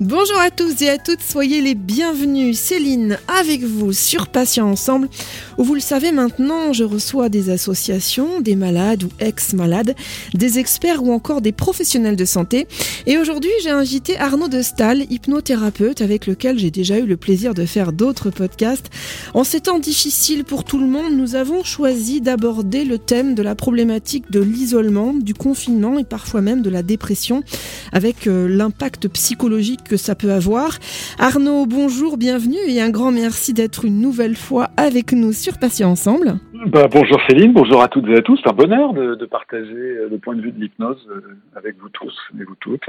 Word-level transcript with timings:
Bonjour 0.00 0.38
à 0.38 0.52
tous 0.52 0.80
et 0.82 0.90
à 0.90 0.96
toutes, 0.96 1.22
soyez 1.22 1.60
les 1.60 1.74
bienvenus. 1.74 2.56
Céline 2.56 3.18
avec 3.26 3.64
vous 3.64 3.92
sur 3.92 4.28
Patients 4.28 4.70
Ensemble, 4.70 5.08
où 5.56 5.64
vous 5.64 5.74
le 5.74 5.80
savez 5.80 6.12
maintenant, 6.12 6.72
je 6.72 6.84
reçois 6.84 7.28
des 7.28 7.50
associations, 7.50 8.40
des 8.40 8.54
malades 8.54 9.02
ou 9.02 9.08
ex-malades, 9.18 9.96
des 10.34 10.60
experts 10.60 11.02
ou 11.02 11.12
encore 11.12 11.40
des 11.40 11.50
professionnels 11.50 12.14
de 12.14 12.24
santé. 12.24 12.68
Et 13.06 13.18
aujourd'hui, 13.18 13.50
j'ai 13.64 13.70
invité 13.70 14.16
Arnaud 14.16 14.46
de 14.46 14.62
Stahl, 14.62 15.04
hypnothérapeute, 15.10 16.00
avec 16.00 16.28
lequel 16.28 16.60
j'ai 16.60 16.70
déjà 16.70 17.00
eu 17.00 17.06
le 17.06 17.16
plaisir 17.16 17.52
de 17.52 17.66
faire 17.66 17.92
d'autres 17.92 18.30
podcasts. 18.30 18.90
En 19.34 19.42
ces 19.42 19.62
temps 19.62 19.80
difficiles 19.80 20.44
pour 20.44 20.62
tout 20.62 20.78
le 20.78 20.86
monde, 20.86 21.16
nous 21.16 21.34
avons 21.34 21.64
choisi 21.64 22.20
d'aborder 22.20 22.84
le 22.84 22.98
thème 22.98 23.34
de 23.34 23.42
la 23.42 23.56
problématique 23.56 24.30
de 24.30 24.38
l'isolement, 24.38 25.12
du 25.12 25.34
confinement 25.34 25.98
et 25.98 26.04
parfois 26.04 26.40
même 26.40 26.62
de 26.62 26.70
la 26.70 26.84
dépression, 26.84 27.42
avec 27.92 28.28
euh, 28.28 28.46
l'impact 28.46 29.08
psychologique 29.08 29.87
que 29.88 29.96
ça 29.96 30.14
peut 30.14 30.32
avoir. 30.32 30.78
Arnaud, 31.18 31.66
bonjour, 31.66 32.16
bienvenue 32.16 32.58
et 32.68 32.80
un 32.80 32.90
grand 32.90 33.10
merci 33.10 33.54
d'être 33.54 33.84
une 33.84 34.00
nouvelle 34.00 34.36
fois 34.36 34.68
avec 34.76 35.12
nous 35.12 35.32
sur 35.32 35.58
Patients 35.58 35.90
Ensemble. 35.90 36.34
Bah, 36.66 36.88
bonjour 36.90 37.18
Céline, 37.28 37.52
bonjour 37.52 37.82
à 37.82 37.88
toutes 37.88 38.08
et 38.08 38.16
à 38.16 38.22
tous. 38.22 38.38
C'est 38.42 38.50
un 38.50 38.54
bonheur 38.54 38.92
de, 38.92 39.14
de 39.14 39.26
partager 39.26 39.96
le 40.10 40.18
point 40.18 40.34
de 40.34 40.42
vue 40.42 40.52
de 40.52 40.60
l'hypnose 40.60 41.04
euh, 41.10 41.20
avec 41.56 41.76
vous 41.80 41.88
tous 41.88 42.14
et 42.38 42.44
vous 42.44 42.56
toutes. 42.60 42.86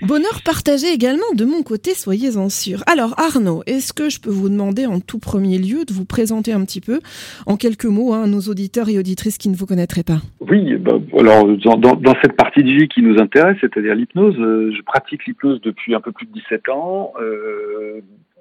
Bonheur 0.00 0.42
partagé 0.44 0.86
également 0.94 1.32
de 1.34 1.44
mon 1.44 1.64
côté, 1.64 1.92
soyez-en 1.92 2.48
sûrs. 2.48 2.84
Alors 2.86 3.18
Arnaud, 3.18 3.64
est-ce 3.66 3.92
que 3.92 4.08
je 4.08 4.20
peux 4.20 4.30
vous 4.30 4.48
demander 4.48 4.86
en 4.86 5.00
tout 5.00 5.18
premier 5.18 5.58
lieu 5.58 5.84
de 5.84 5.92
vous 5.92 6.04
présenter 6.04 6.52
un 6.52 6.64
petit 6.64 6.80
peu, 6.80 7.00
en 7.46 7.56
quelques 7.56 7.84
mots, 7.84 8.14
hein, 8.14 8.28
nos 8.28 8.42
auditeurs 8.42 8.88
et 8.88 8.96
auditrices 8.96 9.38
qui 9.38 9.48
ne 9.48 9.56
vous 9.56 9.66
connaîtraient 9.66 10.04
pas? 10.04 10.20
Oui, 10.38 10.76
bah, 10.76 11.00
alors 11.18 11.44
dans, 11.78 12.14
cette 12.22 12.36
partie 12.36 12.62
de 12.62 12.70
vie 12.70 12.86
qui 12.86 13.02
nous 13.02 13.18
intéresse, 13.18 13.56
c'est-à-dire 13.60 13.96
l'hypnose, 13.96 14.38
euh, 14.38 14.72
je 14.72 14.82
pratique 14.82 15.26
l'hypnose 15.26 15.60
depuis 15.62 15.96
un 15.96 16.00
peu 16.00 16.12
plus 16.12 16.26
de 16.26 16.32
17 16.32 16.68
ans. 16.68 17.12
Euh, 17.20 18.00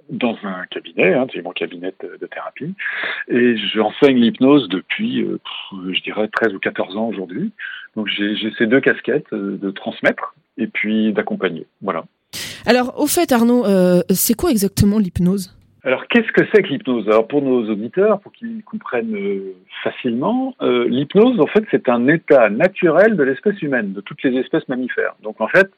dans 0.10 0.38
un 0.44 0.64
cabinet, 0.70 1.16
hein, 1.16 1.26
c'est 1.34 1.42
mon 1.42 1.52
cabinet 1.52 1.94
de, 2.02 2.28
thérapie, 2.28 2.74
et 3.28 3.58
j'enseigne 3.58 4.18
l'hypnose 4.18 4.70
depuis, 4.70 5.22
euh, 5.22 5.40
je 5.92 6.02
dirais, 6.02 6.30
13 6.30 6.54
ou 6.54 6.60
14 6.60 6.96
ans 6.96 7.08
aujourd'hui. 7.08 7.52
Donc 7.98 8.08
j'ai 8.08 8.38
ces 8.58 8.68
deux 8.68 8.80
casquettes 8.80 9.34
de 9.34 9.72
transmettre 9.72 10.36
et 10.58 10.68
puis 10.68 11.14
d'accompagner. 11.14 11.68
Voilà. 11.82 12.06
Alors, 12.66 13.00
au 13.00 13.08
fait, 13.08 13.32
Arnaud, 13.32 13.66
euh, 13.66 14.02
c'est 14.10 14.34
quoi 14.34 14.52
exactement 14.52 15.00
l'hypnose? 15.00 15.58
Alors, 15.88 16.06
qu'est-ce 16.08 16.30
que 16.34 16.46
c'est 16.54 16.64
que 16.64 16.68
l'hypnose? 16.68 17.08
Alors, 17.08 17.30
pour 17.30 17.42
nos 17.42 17.64
auditeurs, 17.70 18.20
pour 18.20 18.34
qu'ils 18.34 18.62
comprennent 18.66 19.16
euh, 19.16 19.56
facilement, 19.86 20.54
euh, 20.62 20.86
l'hypnose, 20.90 21.40
en 21.40 21.48
fait, 21.48 21.64
c'est 21.72 21.88
un 21.88 22.10
état 22.10 22.50
naturel 22.50 23.16
de 23.16 23.24
l'espèce 23.24 23.62
humaine, 23.62 23.94
de 23.94 24.02
toutes 24.02 24.22
les 24.24 24.38
espèces 24.38 24.68
mammifères. 24.68 25.16
Donc, 25.24 25.40
en 25.40 25.48
fait, 25.48 25.72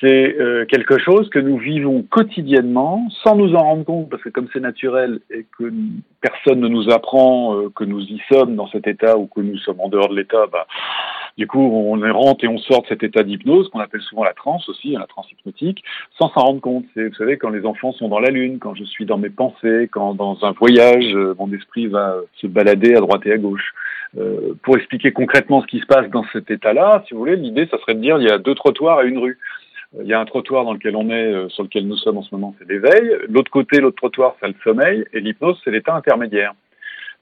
c'est 0.00 0.36
euh, 0.40 0.64
quelque 0.66 0.98
chose 0.98 1.30
que 1.30 1.38
nous 1.38 1.56
vivons 1.56 2.02
quotidiennement 2.02 3.06
sans 3.22 3.36
nous 3.36 3.54
en 3.54 3.62
rendre 3.62 3.84
compte, 3.84 4.10
parce 4.10 4.24
que 4.24 4.28
comme 4.30 4.48
c'est 4.52 4.58
naturel 4.58 5.20
et 5.30 5.46
que 5.56 5.72
personne 6.20 6.58
ne 6.58 6.66
nous 6.66 6.90
apprend 6.90 7.68
que 7.76 7.84
nous 7.84 8.00
y 8.00 8.20
sommes 8.32 8.56
dans 8.56 8.66
cet 8.70 8.88
état 8.88 9.16
ou 9.18 9.28
que 9.28 9.40
nous 9.40 9.58
sommes 9.58 9.78
en 9.78 9.88
dehors 9.88 10.08
de 10.08 10.16
l'état, 10.16 10.46
bah, 10.50 10.66
du 11.38 11.46
coup, 11.46 11.60
on 11.60 12.12
rentre 12.12 12.44
et 12.44 12.48
on 12.48 12.58
sort 12.58 12.82
de 12.82 12.88
cet 12.88 13.04
état 13.04 13.22
d'hypnose 13.22 13.68
qu'on 13.68 13.78
appelle 13.78 14.00
souvent 14.00 14.24
la 14.24 14.32
transe 14.32 14.68
aussi, 14.68 14.96
hein, 14.96 14.98
la 14.98 15.06
transe 15.06 15.30
hypnotique, 15.30 15.84
sans 16.18 16.28
s'en 16.30 16.40
rendre 16.40 16.60
compte. 16.60 16.84
C'est, 16.94 17.06
vous 17.06 17.14
savez, 17.14 17.38
quand 17.38 17.50
les 17.50 17.64
enfants 17.64 17.92
sont 17.92 18.08
dans 18.08 18.18
la 18.18 18.30
lune, 18.30 18.58
quand 18.58 18.74
je 18.74 18.82
suis 18.82 19.06
dans 19.06 19.18
mes 19.18 19.30
pensées, 19.30 19.88
quand 19.92 20.14
dans 20.14 20.44
un 20.44 20.50
voyage, 20.50 21.14
euh, 21.14 21.36
mon 21.38 21.52
esprit 21.52 21.86
va 21.86 22.16
se 22.40 22.48
balader 22.48 22.96
à 22.96 23.00
droite 23.00 23.24
et 23.24 23.32
à 23.32 23.38
gauche. 23.38 23.72
Euh, 24.18 24.54
pour 24.64 24.76
expliquer 24.76 25.12
concrètement 25.12 25.62
ce 25.62 25.68
qui 25.68 25.78
se 25.78 25.86
passe 25.86 26.10
dans 26.10 26.24
cet 26.32 26.50
état-là, 26.50 27.04
si 27.06 27.14
vous 27.14 27.20
voulez, 27.20 27.36
l'idée, 27.36 27.68
ça 27.70 27.78
serait 27.78 27.94
de 27.94 28.00
dire 28.00 28.18
il 28.18 28.26
y 28.26 28.30
a 28.32 28.38
deux 28.38 28.56
trottoirs 28.56 29.02
et 29.02 29.08
une 29.08 29.18
rue. 29.18 29.38
Euh, 29.96 30.02
il 30.02 30.08
y 30.08 30.14
a 30.14 30.20
un 30.20 30.24
trottoir 30.24 30.64
dans 30.64 30.72
lequel 30.72 30.96
on 30.96 31.08
est, 31.08 31.48
sur 31.50 31.62
lequel 31.62 31.86
nous 31.86 31.96
sommes 31.98 32.18
en 32.18 32.22
ce 32.22 32.34
moment, 32.34 32.52
c'est 32.58 32.68
l'éveil. 32.68 33.16
L'autre 33.28 33.52
côté, 33.52 33.78
l'autre 33.78 33.96
trottoir, 33.96 34.34
c'est 34.40 34.48
le 34.48 34.54
sommeil. 34.64 35.04
Et 35.12 35.20
l'hypnose, 35.20 35.60
c'est 35.62 35.70
l'état 35.70 35.94
intermédiaire 35.94 36.54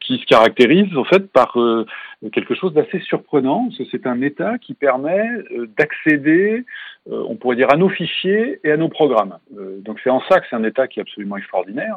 qui 0.07 0.19
se 0.19 0.27
caractérise 0.27 0.97
en 0.97 1.05
fait 1.05 1.31
par 1.33 1.59
euh, 1.59 1.85
quelque 2.33 2.55
chose 2.55 2.73
d'assez 2.73 3.01
surprenant. 3.01 3.69
C'est 3.91 4.07
un 4.07 4.21
état 4.23 4.59
qui 4.59 4.75
permet 4.75 5.29
euh, 5.51 5.67
d'accéder, 5.77 6.65
euh, 7.11 7.25
on 7.29 7.37
pourrait 7.37 7.57
dire, 7.57 7.73
à 7.73 7.77
nos 7.77 7.89
fichiers 7.89 8.61
et 8.63 8.71
à 8.71 8.77
nos 8.77 8.89
programmes. 8.89 9.39
donc 9.85 9.99
c'est 10.03 10.11
en 10.11 10.21
ça 10.29 10.41
que 10.41 10.47
c'est 10.49 10.57
un 10.57 10.65
état 10.65 10.87
qui 10.87 11.01
est 11.01 11.03
absolument 11.03 11.37
extraordinaire. 11.37 11.97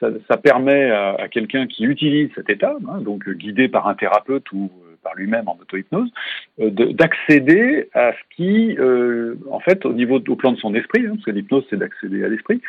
Ça, 0.00 0.36
permet 0.36 0.90
à, 0.90 1.14
à 1.14 1.28
quelqu'un 1.28 1.68
qui 1.68 1.84
utilise 1.84 2.28
cet 2.34 2.50
état, 2.50 2.74
hein, 2.88 3.00
donc 3.02 3.28
guidé 3.28 3.68
par 3.68 3.86
un 3.86 3.94
thérapeute 3.94 4.50
ou 4.50 4.68
par 5.02 5.14
lui-même 5.14 5.48
en 5.48 5.58
auto-hypnose, 5.60 6.10
euh, 6.60 6.70
d'accéder 6.70 7.88
à 7.94 8.12
ce 8.12 8.36
qui, 8.36 8.76
euh, 8.78 9.34
en 9.50 9.60
fait, 9.60 9.84
au 9.84 9.92
niveau 9.92 10.20
au 10.26 10.36
plan 10.36 10.52
de 10.52 10.58
son 10.58 10.74
esprit, 10.74 11.06
hein, 11.06 11.12
parce 11.14 11.24
que 11.24 11.30
l'hypnose 11.30 11.64
c'est 11.70 11.76
d'accéder 11.76 12.24
à 12.24 12.28
l'esprit, 12.28 12.60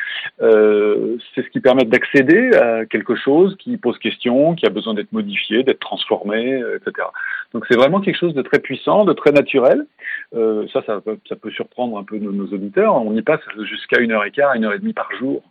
euh, 0.42 1.16
c'est 1.34 1.42
ce 1.42 1.50
qui 1.50 1.60
permet 1.60 1.84
d'accéder 1.84 2.50
à 2.54 2.86
quelque 2.86 3.14
chose 3.14 3.56
qui 3.58 3.76
pose 3.76 3.98
question, 3.98 4.54
qui 4.54 4.66
a 4.66 4.70
besoin 4.70 4.94
d'être 4.94 5.12
modifié, 5.12 5.62
d'être 5.62 5.80
transformé, 5.80 6.62
euh, 6.62 6.76
etc. 6.76 7.08
Donc 7.52 7.64
c'est 7.68 7.76
vraiment 7.76 8.00
quelque 8.00 8.18
chose 8.18 8.34
de 8.34 8.42
très 8.42 8.58
puissant, 8.58 9.04
de 9.04 9.12
très 9.12 9.32
naturel. 9.32 9.86
Ça, 10.32 10.82
ça, 10.84 11.00
ça, 11.28 11.36
peut 11.36 11.50
surprendre 11.50 11.96
un 11.96 12.02
peu 12.02 12.18
nos, 12.18 12.32
nos 12.32 12.46
auditeurs. 12.46 12.96
On 12.96 13.14
y 13.14 13.22
passe 13.22 13.40
jusqu'à 13.62 14.00
une 14.00 14.10
heure 14.10 14.24
et 14.24 14.32
quart, 14.32 14.54
une 14.54 14.64
heure 14.64 14.72
et 14.72 14.78
demie 14.80 14.92
par 14.92 15.08
jour. 15.12 15.42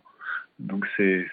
Donc 0.58 0.84
c'est 0.96 1.26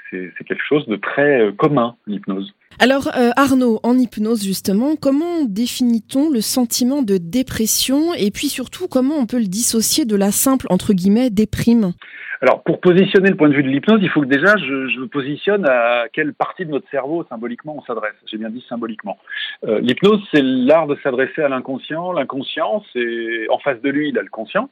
quelque 0.48 0.64
chose 0.68 0.86
de 0.88 0.96
très 0.96 1.42
euh, 1.42 1.52
commun, 1.52 1.96
l'hypnose. 2.08 2.54
Alors 2.80 3.08
euh, 3.16 3.30
Arnaud, 3.36 3.80
en 3.84 3.98
hypnose 3.98 4.44
justement, 4.44 4.96
comment 4.96 5.44
définit-on 5.46 6.30
le 6.30 6.42
sentiment 6.42 7.04
de 7.04 7.18
dépression 7.18 8.14
et 8.14 8.32
puis 8.32 8.48
surtout 8.48 8.88
comment 8.88 9.16
on 9.16 9.28
peut 9.28 9.38
le 9.38 9.46
dissocier 9.46 10.06
de 10.06 10.16
la 10.16 10.32
simple, 10.32 10.66
entre 10.70 10.94
guillemets, 10.94 11.30
déprime? 11.30 11.94
Alors, 12.44 12.64
pour 12.64 12.80
positionner 12.80 13.30
le 13.30 13.36
point 13.36 13.50
de 13.50 13.54
vue 13.54 13.62
de 13.62 13.68
l'hypnose, 13.68 14.00
il 14.02 14.10
faut 14.10 14.22
que 14.22 14.26
déjà 14.26 14.58
je, 14.58 14.88
je 14.88 15.00
me 15.00 15.08
positionne 15.08 15.64
à 15.70 16.06
quelle 16.12 16.34
partie 16.34 16.66
de 16.66 16.72
notre 16.72 16.90
cerveau 16.90 17.24
symboliquement 17.30 17.76
on 17.78 17.84
s'adresse. 17.84 18.16
J'ai 18.26 18.38
bien 18.38 18.50
dit 18.50 18.66
symboliquement. 18.68 19.20
Euh, 19.68 19.80
l'hypnose, 19.80 20.20
c'est 20.34 20.42
l'art 20.42 20.88
de 20.88 20.98
s'adresser 21.04 21.44
à 21.44 21.50
l'inconscient. 21.50 22.12
L'inconscient, 22.14 22.84
c'est 22.94 23.48
en 23.50 23.60
face 23.60 23.80
de 23.82 23.90
lui, 23.92 24.10
il 24.10 24.18
a 24.18 24.24
le 24.24 24.30
conscient. 24.30 24.72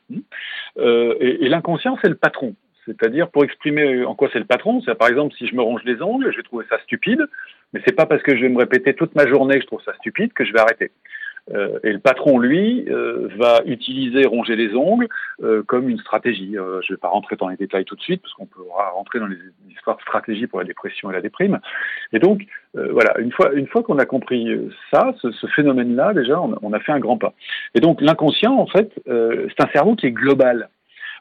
Euh, 0.80 1.14
et, 1.20 1.46
et 1.46 1.50
l'inconscient, 1.50 1.96
c'est 2.02 2.10
le 2.10 2.16
patron. 2.16 2.56
C'est-à-dire 2.90 3.30
pour 3.30 3.44
exprimer 3.44 4.04
en 4.04 4.16
quoi 4.16 4.30
c'est 4.34 4.40
le 4.40 4.46
patron. 4.46 4.82
C'est 4.82 4.96
par 4.96 5.10
exemple 5.10 5.34
si 5.38 5.48
je 5.48 5.56
me 5.56 5.62
ronge 5.62 5.82
les 5.86 6.02
ongles, 6.02 6.32
je 6.32 6.38
vais 6.38 6.44
trouver 6.44 6.66
ça 6.70 6.80
stupide, 6.84 7.26
mais 7.74 7.82
c'est 7.86 7.96
pas 7.96 8.06
parce 8.06 8.24
que 8.24 8.36
je 8.36 8.42
vais 8.42 8.50
me 8.50 8.58
répéter 8.58 8.94
toute 8.94 9.16
ma 9.16 9.28
journée 9.28 9.56
que 9.56 9.62
je 9.62 9.68
trouve 9.68 9.84
ça 9.84 9.94
stupide 9.96 10.34
que 10.34 10.46
je 10.46 10.54
vais 10.54 10.60
arrêter. 10.60 10.92
Euh, 11.54 11.80
et 11.84 11.92
le 11.92 12.00
patron, 12.00 12.38
lui, 12.38 12.86
euh, 12.90 13.28
va 13.38 13.62
utiliser 13.66 14.26
ronger 14.26 14.56
les 14.56 14.76
ongles 14.76 15.08
euh, 15.42 15.64
comme 15.64 15.90
une 15.90 15.98
stratégie. 16.00 16.58
Euh, 16.58 16.80
je 16.84 16.92
ne 16.92 16.96
vais 16.96 17.00
pas 17.00 17.08
rentrer 17.08 17.36
dans 17.36 17.48
les 17.48 17.58
détails 17.58 17.86
tout 17.86 17.96
de 17.96 18.02
suite, 18.02 18.22
parce 18.22 18.34
qu'on 18.34 18.46
pourra 18.46 18.90
rentrer 18.90 19.20
dans 19.20 19.28
les 19.28 19.38
histoires 19.72 19.98
de 19.98 20.02
stratégie 20.02 20.48
pour 20.48 20.60
la 20.60 20.66
dépression 20.66 21.10
et 21.10 21.14
la 21.14 21.22
déprime. 21.22 21.60
Et 22.14 22.20
donc, 22.20 22.44
euh, 22.78 22.90
voilà, 22.92 23.16
une 23.20 23.32
fois, 23.32 23.84
qu'on 23.84 23.98
a 23.98 24.06
compris 24.06 24.48
ça, 24.92 25.14
ce, 25.22 25.48
phénomène-là, 25.48 26.14
déjà, 26.14 26.40
on, 26.40 26.74
a 26.74 26.80
fait 26.80 26.92
un 26.92 27.00
grand 27.00 27.18
pas. 27.18 27.34
Et 27.74 27.80
donc, 27.80 28.02
l'inconscient, 28.02 28.56
en 28.56 28.68
fait, 28.68 28.92
c'est 29.06 29.62
un 29.62 29.70
cerveau 29.74 29.96
qui 29.96 30.08
est 30.08 30.12
global. 30.12 30.70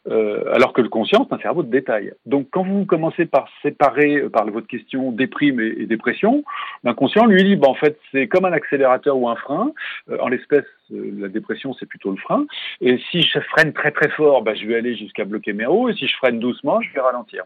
Euh, 0.09 0.45
alors 0.53 0.73
que 0.73 0.81
le 0.81 0.89
conscient, 0.89 1.27
c'est 1.29 1.35
un 1.35 1.39
cerveau 1.39 1.63
de 1.63 1.71
détail. 1.71 2.13
Donc 2.27 2.49
quand 2.51 2.63
vous 2.63 2.87
commencez 2.87 3.27
par 3.27 3.49
séparer, 3.63 4.17
euh, 4.17 4.31
par 4.31 4.47
votre 4.47 4.67
question, 4.67 5.13
déprime 5.13 5.61
et, 5.61 5.87
dépression, 5.87 6.45
l'inconscient, 6.85 7.27
lui, 7.27 7.45
dit, 7.45 7.57
bah, 7.57 7.69
en 7.69 7.75
fait, 7.75 7.99
c'est 8.13 8.27
comme 8.29 8.45
un 8.45 8.53
accélérateur 8.53 9.17
ou 9.17 9.29
un 9.29 9.37
frein. 9.37 9.73
Euh, 10.11 10.19
en 10.21 10.29
l'espèce, 10.29 10.65
euh, 10.93 11.11
la 11.19 11.29
dépression, 11.29 11.75
c'est 11.75 11.87
plutôt 11.87 12.11
le 12.11 12.17
frein. 12.17 12.47
Et 12.81 12.99
si 13.11 13.23
je 13.23 13.39
freine 13.41 13.73
très 13.73 13.91
très 13.91 14.09
fort, 14.11 14.43
bah, 14.43 14.55
je 14.55 14.67
vais 14.67 14.77
aller 14.77 14.97
jusqu'à 14.97 15.25
bloquer 15.25 15.53
mes 15.53 15.67
roues. 15.67 15.89
Et 15.89 15.95
si 15.95 16.07
je 16.07 16.17
freine 16.17 16.39
doucement, 16.39 16.81
je 16.81 16.93
vais 16.95 17.01
ralentir. 17.01 17.45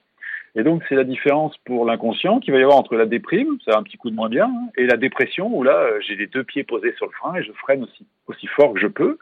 Et 0.54 0.64
donc, 0.64 0.82
c'est 0.86 0.96
la 0.96 1.04
différence 1.04 1.56
pour 1.64 1.86
l'inconscient 1.86 2.38
qu'il 2.38 2.52
va 2.52 2.60
y 2.60 2.62
avoir 2.62 2.76
entre 2.76 2.94
la 2.94 3.06
déprime, 3.06 3.56
ça 3.64 3.72
a 3.74 3.78
un 3.78 3.82
petit 3.82 3.96
coup 3.96 4.10
de 4.10 4.14
moins 4.14 4.28
bien, 4.28 4.44
hein, 4.44 4.68
et 4.76 4.86
la 4.86 4.98
dépression, 4.98 5.48
où 5.56 5.62
là, 5.62 5.76
euh, 5.76 5.98
j'ai 6.06 6.14
les 6.14 6.26
deux 6.26 6.44
pieds 6.44 6.62
posés 6.62 6.92
sur 6.98 7.06
le 7.06 7.12
frein 7.12 7.36
et 7.36 7.42
je 7.42 7.52
freine 7.52 7.84
aussi, 7.84 8.04
aussi 8.26 8.46
fort 8.48 8.74
que 8.74 8.80
je 8.80 8.86
peux. 8.86 9.16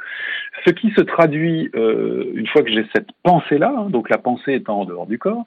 Ce 0.67 0.71
qui 0.71 0.91
se 0.91 1.01
traduit, 1.03 1.71
euh, 1.77 2.33
une 2.35 2.49
fois 2.49 2.63
que 2.63 2.71
j'ai 2.71 2.85
cette 2.93 3.13
pensée-là, 3.23 3.73
hein, 3.79 3.91
donc 3.91 4.11
la 4.11 4.19
pensée 4.19 4.55
étant 4.55 4.81
en 4.81 4.85
dehors 4.85 5.07
du 5.07 5.19
corps, 5.19 5.45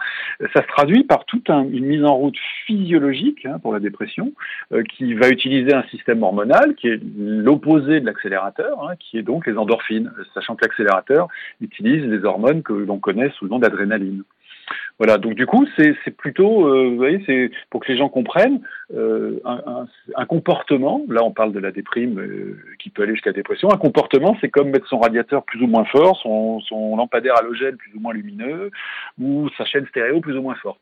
ça 0.53 0.61
se 0.61 0.67
traduit 0.67 1.03
par 1.03 1.25
toute 1.25 1.49
un, 1.49 1.63
une 1.63 1.85
mise 1.85 2.05
en 2.05 2.15
route 2.15 2.37
physiologique 2.65 3.45
hein, 3.45 3.59
pour 3.59 3.73
la 3.73 3.81
dépression, 3.81 4.31
euh, 4.71 4.83
qui 4.83 5.13
va 5.15 5.27
utiliser 5.27 5.73
un 5.73 5.83
système 5.91 6.23
hormonal 6.23 6.75
qui 6.75 6.87
est 6.87 6.99
l'opposé 7.17 7.99
de 7.99 8.05
l'accélérateur, 8.05 8.87
hein, 8.87 8.93
qui 8.97 9.17
est 9.17 9.23
donc 9.23 9.45
les 9.47 9.57
endorphines, 9.57 10.13
sachant 10.33 10.55
que 10.55 10.63
l'accélérateur 10.63 11.27
utilise 11.59 12.05
les 12.05 12.23
hormones 12.23 12.63
que 12.63 12.71
l'on 12.71 12.99
connaît 12.99 13.31
sous 13.31 13.43
le 13.43 13.51
nom 13.51 13.59
d'adrénaline. 13.59 14.23
Voilà, 14.99 15.17
donc 15.17 15.33
du 15.33 15.45
coup, 15.45 15.65
c'est 15.75 16.15
plutôt, 16.15 16.67
euh, 16.67 16.89
vous 16.89 16.97
voyez, 16.97 17.21
c'est 17.25 17.49
pour 17.71 17.81
que 17.81 17.91
les 17.91 17.97
gens 17.97 18.09
comprennent 18.09 18.61
euh, 18.93 19.39
un, 19.43 19.61
un, 19.65 19.87
un, 20.15 20.25
comportement. 20.25 21.01
Là, 21.09 21.23
on 21.23 21.31
parle 21.31 21.51
de 21.51 21.59
la 21.59 21.71
déprime 21.71 22.19
euh, 22.19 22.59
qui 22.79 22.89
peut 22.89 23.01
aller 23.01 23.13
jusqu'à 23.13 23.31
la 23.31 23.35
dépression. 23.35 23.71
Un 23.71 23.77
comportement, 23.77 24.37
c'est 24.39 24.49
comme 24.49 24.69
mettre 24.69 24.87
son 24.87 24.99
radiateur 24.99 25.43
plus 25.43 25.61
ou 25.63 25.67
moins 25.67 25.85
fort, 25.85 26.19
son, 26.21 26.59
son, 26.61 26.95
lampadaire 26.95 27.37
halogène 27.39 27.75
plus 27.75 27.91
ou 27.95 27.99
moins 27.99 28.13
lumineux, 28.13 28.69
ou 29.19 29.49
sa 29.57 29.65
chaîne 29.65 29.87
stéréo 29.87 30.21
plus 30.21 30.37
ou 30.37 30.41
moins 30.43 30.55
forte. 30.55 30.81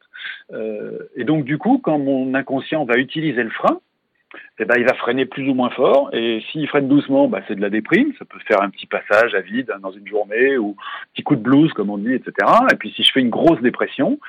Euh, 0.52 1.00
et 1.16 1.24
donc, 1.24 1.46
du 1.46 1.58
coup, 1.58 1.80
quand 1.82 1.98
mon 1.98 2.34
inconscient 2.34 2.84
va 2.84 2.98
utiliser 2.98 3.44
le 3.44 3.50
frein, 3.50 3.80
eh 4.60 4.66
ben, 4.66 4.76
il 4.78 4.86
va 4.86 4.94
freiner 4.94 5.26
plus 5.26 5.50
ou 5.50 5.54
moins 5.54 5.70
fort. 5.72 6.10
Et 6.14 6.44
s'il 6.52 6.68
freine 6.68 6.88
doucement, 6.88 7.28
bah, 7.28 7.42
c'est 7.48 7.56
de 7.56 7.62
la 7.62 7.70
déprime. 7.70 8.14
Ça 8.20 8.26
peut 8.26 8.40
faire 8.48 8.62
un 8.62 8.70
petit 8.70 8.86
passage 8.86 9.34
à 9.36 9.42
vide 9.42 9.72
hein, 9.74 9.80
dans 9.82 9.92
une 9.92 10.08
journée 10.08 10.58
ou 10.58 10.76
un 10.80 11.08
petit 11.14 11.24
coup 11.24 11.36
de 11.36 11.42
blues, 11.42 11.72
comme 11.74 11.90
on 11.90 11.98
dit, 11.98 12.14
etc. 12.14 12.34
Et 12.72 12.76
puis 12.76 12.92
si 12.92 13.04
je 13.04 13.12
fais 13.12 13.22
une 13.22 13.30
grosse 13.30 13.62
dépression, 13.62 14.20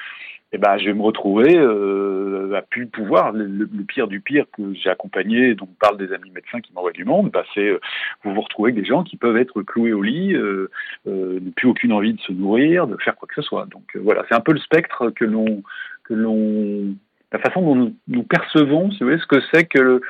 eh 0.54 0.58
ben, 0.58 0.76
je 0.78 0.84
vais 0.84 0.92
me 0.92 1.02
retrouver 1.02 1.56
euh, 1.56 2.54
à 2.54 2.62
plus 2.62 2.86
pouvoir. 2.86 3.32
Le, 3.32 3.66
pire 3.84 4.06
du 4.06 4.20
pire 4.20 4.44
que 4.56 4.74
j'ai 4.74 4.90
accompagné, 4.90 5.54
dont 5.54 5.68
parle 5.80 5.96
des 5.96 6.12
amis 6.12 6.30
médecins 6.30 6.60
qui 6.60 6.72
m'envoient 6.74 6.92
du 6.92 7.04
monde, 7.04 7.30
bah, 7.30 7.44
c'est 7.54 7.68
euh, 7.68 7.80
vous 8.22 8.34
vous 8.34 8.40
retrouvez 8.40 8.72
avec 8.72 8.82
des 8.82 8.88
gens 8.88 9.02
qui 9.02 9.16
peuvent 9.16 9.36
être 9.38 9.62
cloués 9.62 9.94
au 9.94 10.02
lit, 10.02 10.34
euh, 10.34 10.70
euh, 11.06 11.40
plus 11.56 11.68
aucune 11.68 11.92
envie 11.92 12.12
de 12.12 12.20
se 12.20 12.32
nourrir, 12.32 12.86
de 12.86 12.96
faire 13.02 13.16
quoi 13.16 13.26
que 13.28 13.34
ce 13.34 13.42
soit. 13.42 13.66
Donc 13.66 13.96
euh, 13.96 14.00
voilà, 14.02 14.24
c'est 14.28 14.34
un 14.34 14.40
peu 14.40 14.52
le 14.52 14.60
spectre 14.60 15.10
que 15.10 15.24
l'on 15.24 15.62
que 16.04 16.14
l'on 16.14 16.94
la 17.32 17.38
façon 17.38 17.62
dont 17.62 17.92
nous, 18.08 18.22
percevons, 18.22 18.88
vous 18.88 19.18
ce 19.18 19.26
que 19.26 19.40
c'est 19.52 19.64
que 19.64 20.00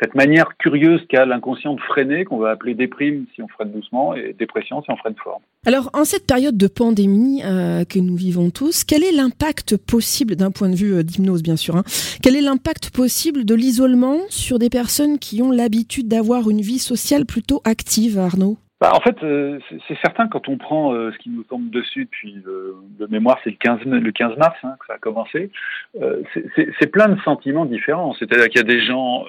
cette 0.00 0.14
manière 0.14 0.56
curieuse 0.58 1.00
qu'a 1.08 1.26
l'inconscient 1.26 1.74
de 1.74 1.80
freiner, 1.80 2.24
qu'on 2.24 2.38
va 2.38 2.50
appeler 2.50 2.74
déprime 2.74 3.26
si 3.34 3.42
on 3.42 3.48
freine 3.48 3.70
doucement, 3.70 4.14
et 4.14 4.34
dépression 4.36 4.82
si 4.82 4.90
on 4.90 4.96
freine 4.96 5.14
fort. 5.22 5.40
Alors, 5.66 5.90
en 5.92 6.04
cette 6.04 6.26
période 6.26 6.56
de 6.56 6.66
pandémie 6.66 7.42
euh, 7.44 7.84
que 7.84 7.98
nous 7.98 8.16
vivons 8.16 8.50
tous, 8.50 8.84
quel 8.84 9.04
est 9.04 9.12
l'impact 9.12 9.76
possible, 9.76 10.34
d'un 10.34 10.50
point 10.50 10.70
de 10.70 10.74
vue 10.74 10.94
euh, 10.94 11.02
d'hypnose 11.02 11.42
bien 11.42 11.56
sûr, 11.56 11.76
hein, 11.76 11.84
quel 12.22 12.34
est 12.34 12.40
l'impact 12.40 12.90
possible 12.90 13.44
de 13.44 13.54
l'isolement 13.54 14.18
sur 14.28 14.58
des 14.58 14.70
personnes 14.70 15.18
qui 15.18 15.42
ont 15.42 15.52
l'habitude 15.52 16.08
d'avoir 16.08 16.50
une 16.50 16.62
vie 16.62 16.80
sociale 16.80 17.26
plutôt 17.26 17.60
active, 17.64 18.18
Arnaud? 18.18 18.56
Bah, 18.82 18.90
en 18.94 19.00
fait, 19.00 19.22
euh, 19.22 19.60
c'est 19.86 19.96
certain 20.00 20.26
quand 20.26 20.48
on 20.48 20.58
prend 20.58 20.92
euh, 20.92 21.12
ce 21.12 21.18
qui 21.18 21.30
nous 21.30 21.44
tombe 21.44 21.70
dessus 21.70 22.06
depuis 22.06 22.42
euh, 22.48 22.74
de 22.98 23.06
mémoire, 23.06 23.38
c'est 23.44 23.50
le 23.50 23.56
15, 23.56 23.82
le 23.84 24.10
15 24.10 24.36
mars 24.38 24.56
hein, 24.64 24.74
que 24.80 24.86
ça 24.86 24.94
a 24.94 24.98
commencé. 24.98 25.52
Euh, 26.00 26.24
c'est 26.56 26.90
plein 26.90 27.06
de 27.06 27.20
sentiments 27.20 27.64
différents. 27.64 28.12
C'est-à-dire 28.14 28.48
qu'il 28.48 28.56
y 28.56 28.64
a 28.64 28.64
des 28.64 28.84
gens, 28.84 29.24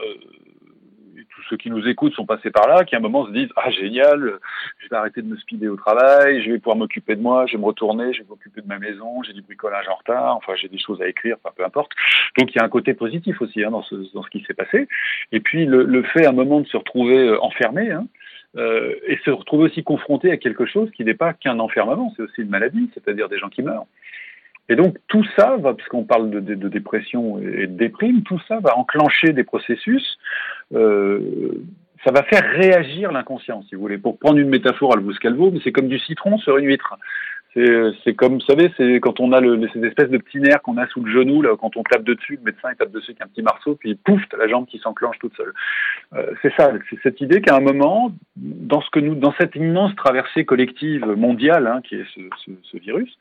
tous 1.35 1.44
ceux 1.51 1.57
qui 1.57 1.69
nous 1.69 1.88
écoutent 1.88 2.15
sont 2.15 2.25
passés 2.25 2.50
par 2.50 2.67
là, 2.67 2.83
qui 2.83 2.95
à 2.95 2.97
un 2.97 3.01
moment 3.01 3.27
se 3.27 3.31
disent 3.31 3.51
ah 3.55 3.69
génial, 3.69 4.39
je 4.79 4.89
vais 4.89 4.95
arrêter 4.95 5.21
de 5.21 5.27
me 5.27 5.38
speeder 5.38 5.67
au 5.67 5.75
travail, 5.75 6.41
je 6.41 6.50
vais 6.50 6.57
pouvoir 6.57 6.77
m'occuper 6.77 7.15
de 7.15 7.21
moi, 7.21 7.45
je 7.45 7.51
vais 7.51 7.59
me 7.59 7.67
retourner, 7.67 8.11
je 8.11 8.23
vais 8.23 8.27
m'occuper 8.27 8.59
de 8.59 8.67
ma 8.67 8.79
maison, 8.79 9.21
j'ai 9.21 9.33
du 9.33 9.44
bricolage 9.44 9.88
en 9.88 9.97
retard, 9.97 10.35
enfin 10.35 10.53
j'ai 10.55 10.67
des 10.67 10.79
choses 10.79 11.00
à 11.00 11.07
écrire, 11.07 11.35
enfin 11.44 11.53
peu 11.55 11.63
importe. 11.63 11.91
Donc 12.39 12.50
il 12.50 12.57
y 12.57 12.59
a 12.59 12.65
un 12.65 12.69
côté 12.69 12.95
positif 12.95 13.39
aussi 13.39 13.63
hein, 13.63 13.69
dans, 13.69 13.83
ce, 13.83 14.11
dans 14.15 14.23
ce 14.23 14.31
qui 14.31 14.44
s'est 14.47 14.55
passé. 14.55 14.88
Et 15.31 15.41
puis 15.41 15.67
le, 15.67 15.83
le, 15.83 16.01
fait 16.01 16.25
à 16.25 16.29
un 16.29 16.33
moment 16.33 16.59
de 16.59 16.67
se 16.67 16.77
retrouver 16.77 17.38
enfermé. 17.38 17.91
Hein, 17.91 18.07
euh, 18.55 18.94
et 19.07 19.17
se 19.25 19.31
retrouver 19.31 19.65
aussi 19.65 19.83
confronté 19.83 20.31
à 20.31 20.38
quelque 20.38 20.65
chose 20.65 20.89
qui 20.91 21.03
n'est 21.03 21.15
pas 21.15 21.33
qu'un 21.33 21.59
enfermement, 21.59 22.13
c'est 22.15 22.23
aussi 22.23 22.41
une 22.41 22.50
maladie, 22.50 22.89
c'est-à-dire 22.94 23.29
des 23.29 23.39
gens 23.39 23.50
qui 23.50 23.63
meurent. 23.63 23.88
Et 24.69 24.75
donc 24.75 24.97
tout 25.07 25.25
ça 25.35 25.57
va, 25.57 25.73
puisqu'on 25.73 26.03
parle 26.03 26.29
de, 26.29 26.67
dépression 26.69 27.39
et 27.39 27.67
de 27.67 27.77
déprime, 27.77 28.23
tout 28.23 28.39
ça 28.47 28.59
va 28.59 28.77
enclencher 28.77 29.33
des 29.33 29.44
processus. 29.44 30.17
Euh, 30.73 31.63
ça 32.05 32.11
va 32.11 32.23
faire 32.23 32.44
réagir 32.44 33.11
l'inconscient, 33.11 33.63
si 33.63 33.75
vous 33.75 33.81
voulez. 33.81 33.97
Pour 33.97 34.17
prendre 34.17 34.38
une 34.38 34.50
métaphore 34.50 34.95
à 34.95 35.00
Calvo, 35.21 35.51
mais 35.51 35.59
c'est 35.63 35.71
comme 35.71 35.88
du 35.88 36.00
citron 36.00 36.38
sur 36.38 36.57
une 36.57 36.65
huître. 36.65 36.97
C'est 37.55 38.15
comme, 38.15 38.35
vous 38.35 38.41
savez, 38.41 38.71
c'est 38.77 39.00
quand 39.00 39.19
on 39.19 39.31
a 39.31 39.39
le, 39.39 39.67
ces 39.73 39.85
espèces 39.85 40.09
de 40.09 40.17
petits 40.17 40.39
nerfs 40.39 40.61
qu'on 40.63 40.77
a 40.77 40.88
sous 40.88 41.01
le 41.01 41.11
genou, 41.11 41.41
là, 41.44 41.55
quand 41.59 41.77
on 41.77 41.83
tape 41.83 42.03
dessus, 42.03 42.38
le 42.38 42.51
médecin 42.51 42.69
il 42.71 42.77
tape 42.77 42.91
dessus 42.91 43.11
avec 43.11 43.21
un 43.21 43.27
petit 43.27 43.44
marceau, 43.44 43.75
puis 43.75 43.94
pouf, 43.95 44.21
la 44.38 44.47
jambe 44.47 44.65
qui 44.65 44.79
s'enclenche 44.79 45.19
toute 45.19 45.35
seule. 45.35 45.53
Euh, 46.15 46.33
c'est 46.41 46.51
ça, 46.57 46.71
c'est 46.89 47.00
cette 47.03 47.21
idée 47.21 47.41
qu'à 47.41 47.55
un 47.55 47.59
moment, 47.59 48.11
dans 48.35 48.81
ce 48.81 48.89
que 48.89 49.00
nous, 49.00 49.13
dans 49.13 49.33
cette 49.39 49.55
immense 49.55 49.95
traversée 49.95 50.45
collective 50.45 51.05
mondiale, 51.05 51.67
hein, 51.67 51.81
qui 51.83 51.95
est 51.95 52.05
ce, 52.15 52.21
ce, 52.44 52.51
ce 52.63 52.77
virus, 52.77 53.17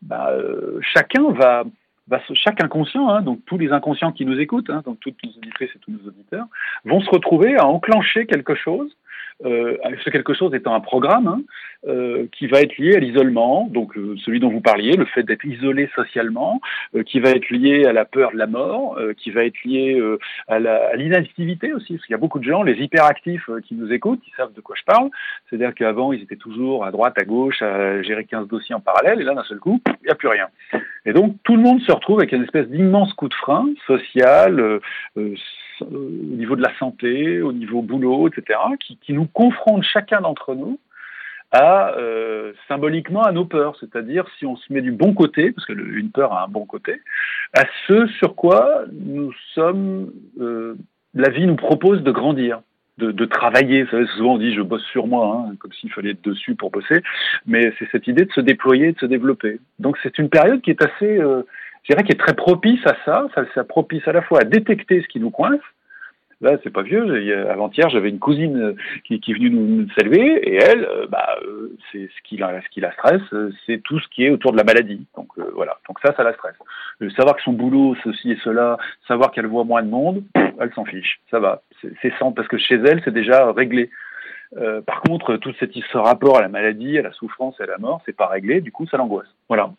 bah, 0.00 0.30
euh, 0.30 0.78
chacun 0.80 1.30
va, 1.32 1.64
va, 2.08 2.20
chaque 2.34 2.62
inconscient, 2.62 3.08
hein, 3.08 3.22
donc 3.22 3.40
tous 3.46 3.58
les 3.58 3.72
inconscients 3.72 4.12
qui 4.12 4.24
nous 4.24 4.38
écoutent, 4.38 4.70
hein, 4.70 4.82
donc 4.84 5.00
toutes 5.00 5.22
nos 5.24 5.30
auditrices 5.30 5.70
et 5.74 5.78
tous 5.78 5.90
nos 5.90 6.08
auditeurs, 6.08 6.46
vont 6.84 7.00
se 7.00 7.10
retrouver 7.10 7.56
à 7.56 7.66
enclencher 7.66 8.26
quelque 8.26 8.54
chose 8.54 8.96
euh, 9.44 9.76
ce 10.02 10.10
quelque 10.10 10.34
chose 10.34 10.54
étant 10.54 10.74
un 10.74 10.80
programme 10.80 11.26
hein, 11.26 11.40
euh, 11.86 12.26
qui 12.32 12.46
va 12.46 12.62
être 12.62 12.78
lié 12.78 12.96
à 12.96 13.00
l'isolement, 13.00 13.68
donc 13.70 13.96
euh, 13.96 14.16
celui 14.24 14.40
dont 14.40 14.48
vous 14.48 14.60
parliez, 14.60 14.96
le 14.96 15.04
fait 15.04 15.22
d'être 15.22 15.44
isolé 15.44 15.90
socialement, 15.94 16.60
euh, 16.94 17.02
qui 17.02 17.20
va 17.20 17.30
être 17.30 17.50
lié 17.50 17.84
à 17.84 17.92
la 17.92 18.04
peur 18.04 18.32
de 18.32 18.38
la 18.38 18.46
mort, 18.46 18.96
euh, 18.98 19.12
qui 19.12 19.30
va 19.30 19.44
être 19.44 19.62
lié 19.64 19.94
euh, 19.98 20.18
à 20.48 20.58
l'inactivité 20.96 21.72
aussi, 21.74 21.94
parce 21.94 22.06
qu'il 22.06 22.12
y 22.12 22.14
a 22.14 22.18
beaucoup 22.18 22.38
de 22.38 22.44
gens, 22.44 22.62
les 22.62 22.82
hyperactifs 22.82 23.50
qui 23.64 23.74
nous 23.74 23.92
écoutent, 23.92 24.20
qui 24.22 24.32
savent 24.36 24.54
de 24.54 24.60
quoi 24.60 24.74
je 24.78 24.84
parle, 24.84 25.10
c'est-à-dire 25.48 25.74
qu'avant 25.74 26.12
ils 26.12 26.22
étaient 26.22 26.36
toujours 26.36 26.84
à 26.84 26.90
droite, 26.90 27.18
à 27.18 27.24
gauche, 27.24 27.60
à 27.60 28.02
gérer 28.02 28.24
15 28.24 28.48
dossiers 28.48 28.74
en 28.74 28.80
parallèle, 28.80 29.20
et 29.20 29.24
là 29.24 29.34
d'un 29.34 29.44
seul 29.44 29.58
coup, 29.58 29.80
il 29.86 30.06
n'y 30.06 30.10
a 30.10 30.14
plus 30.14 30.28
rien. 30.28 30.46
Et 31.04 31.12
donc 31.12 31.36
tout 31.44 31.56
le 31.56 31.62
monde 31.62 31.80
se 31.82 31.92
retrouve 31.96 32.18
avec 32.20 32.32
une 32.32 32.44
espèce 32.44 32.68
d'immense 32.68 33.12
coup 33.14 33.28
de 33.28 33.34
frein 33.34 33.66
social, 33.86 34.80
au 35.80 35.86
niveau 35.86 36.56
de 36.56 36.62
la 36.62 36.76
santé, 36.78 37.40
au 37.42 37.52
niveau 37.52 37.82
boulot, 37.82 38.28
etc., 38.28 38.58
qui, 38.80 39.12
nous 39.12 39.26
confrontent 39.26 39.84
chacun 39.84 40.20
d'entre 40.20 40.54
nous 40.54 40.78
à 41.52 41.94
euh, 41.96 42.52
symboliquement 42.66 43.22
à 43.22 43.32
nos 43.32 43.44
peurs, 43.44 43.76
c'est-à-dire 43.78 44.26
si 44.38 44.46
on 44.46 44.56
se 44.56 44.72
met 44.72 44.80
du 44.80 44.90
bon 44.90 45.14
côté, 45.14 45.52
parce 45.52 45.64
qu'une 45.66 46.10
peur 46.10 46.32
a 46.32 46.44
un 46.44 46.48
bon 46.48 46.66
côté, 46.66 47.00
à 47.54 47.64
ce 47.86 48.06
sur 48.18 48.34
quoi 48.34 48.82
nous 48.92 49.32
sommes, 49.54 50.10
euh, 50.40 50.74
la 51.14 51.30
vie 51.30 51.46
nous 51.46 51.56
propose 51.56 52.02
de 52.02 52.10
grandir, 52.10 52.60
de, 52.98 53.24
travailler. 53.26 53.86
Souvent 54.16 54.34
on 54.34 54.38
dit 54.38 54.54
je 54.54 54.62
bosse 54.62 54.84
sur 54.86 55.06
moi, 55.06 55.46
hein, 55.48 55.54
comme 55.60 55.72
s'il 55.72 55.92
fallait 55.92 56.10
être 56.10 56.24
dessus 56.24 56.56
pour 56.56 56.70
bosser, 56.70 57.02
mais 57.46 57.72
c'est 57.78 57.88
cette 57.92 58.08
idée 58.08 58.24
de 58.24 58.32
se 58.32 58.40
déployer, 58.40 58.92
de 58.92 58.98
se 58.98 59.06
développer. 59.06 59.60
Donc 59.78 59.98
c'est 60.02 60.18
une 60.18 60.28
période 60.28 60.60
qui 60.62 60.70
est 60.70 60.82
assez 60.82 61.18
euh, 61.18 61.42
je 61.86 61.92
dirais, 61.94 62.04
qui 62.04 62.12
est 62.12 62.20
très 62.20 62.34
propice 62.34 62.84
à 62.86 62.96
ça, 63.04 63.26
ça, 63.34 63.44
ça 63.54 63.64
propice 63.64 64.06
à 64.08 64.12
la 64.12 64.22
fois 64.22 64.40
à 64.40 64.44
détecter 64.44 65.02
ce 65.02 65.08
qui 65.08 65.20
nous 65.20 65.30
coince, 65.30 65.60
Là, 66.42 66.58
c'est 66.62 66.70
pas 66.70 66.82
vieux. 66.82 67.48
Avant-hier, 67.48 67.88
j'avais 67.88 68.10
une 68.10 68.18
cousine 68.18 68.60
euh, 68.60 68.76
qui, 69.04 69.14
est 69.14 69.32
venue 69.32 69.48
nous, 69.48 69.66
nous 69.66 69.90
saluer, 69.98 70.38
et 70.46 70.56
elle, 70.56 70.84
euh, 70.84 71.06
bah, 71.08 71.38
euh, 71.42 71.74
c'est 71.90 72.10
ce 72.14 72.22
qui 72.24 72.36
la, 72.36 72.60
ce 72.60 72.68
qui 72.68 72.80
la 72.80 72.92
stresse, 72.92 73.22
c'est 73.64 73.82
tout 73.82 73.98
ce 74.00 74.08
qui 74.08 74.24
est 74.24 74.30
autour 74.30 74.52
de 74.52 74.58
la 74.58 74.64
maladie. 74.64 75.06
Donc 75.16 75.28
voilà. 75.54 75.78
Donc 75.88 75.98
ça, 76.04 76.14
ça 76.14 76.22
la 76.22 76.34
stresse. 76.34 76.56
savoir 77.16 77.36
que 77.36 77.42
son 77.42 77.52
boulot, 77.52 77.96
ceci 78.04 78.32
et 78.32 78.38
cela, 78.44 78.76
savoir 79.08 79.30
qu'elle 79.30 79.46
voit 79.46 79.64
moins 79.64 79.82
de 79.82 79.88
monde, 79.88 80.24
elle 80.34 80.72
s'en 80.74 80.84
fiche. 80.84 81.20
Ça 81.30 81.40
va. 81.40 81.62
C'est 81.80 82.12
sans 82.18 82.32
parce 82.32 82.48
que 82.48 82.58
chez 82.58 82.76
elle, 82.76 83.00
c'est 83.04 83.14
déjà 83.14 83.50
réglé. 83.52 83.90
Euh, 84.56 84.80
par 84.80 85.00
contre, 85.02 85.36
tout 85.36 85.52
ce 85.58 85.98
rapport 85.98 86.38
à 86.38 86.40
la 86.40 86.48
maladie, 86.48 86.98
à 86.98 87.02
la 87.02 87.12
souffrance 87.12 87.54
et 87.60 87.64
à 87.64 87.66
la 87.66 87.78
mort, 87.78 88.00
c'est 88.06 88.16
pas 88.16 88.26
réglé, 88.26 88.60
du 88.60 88.72
coup, 88.72 88.86
ça 88.86 88.96
l'angoisse. 88.96 89.26
Voilà. 89.48 89.72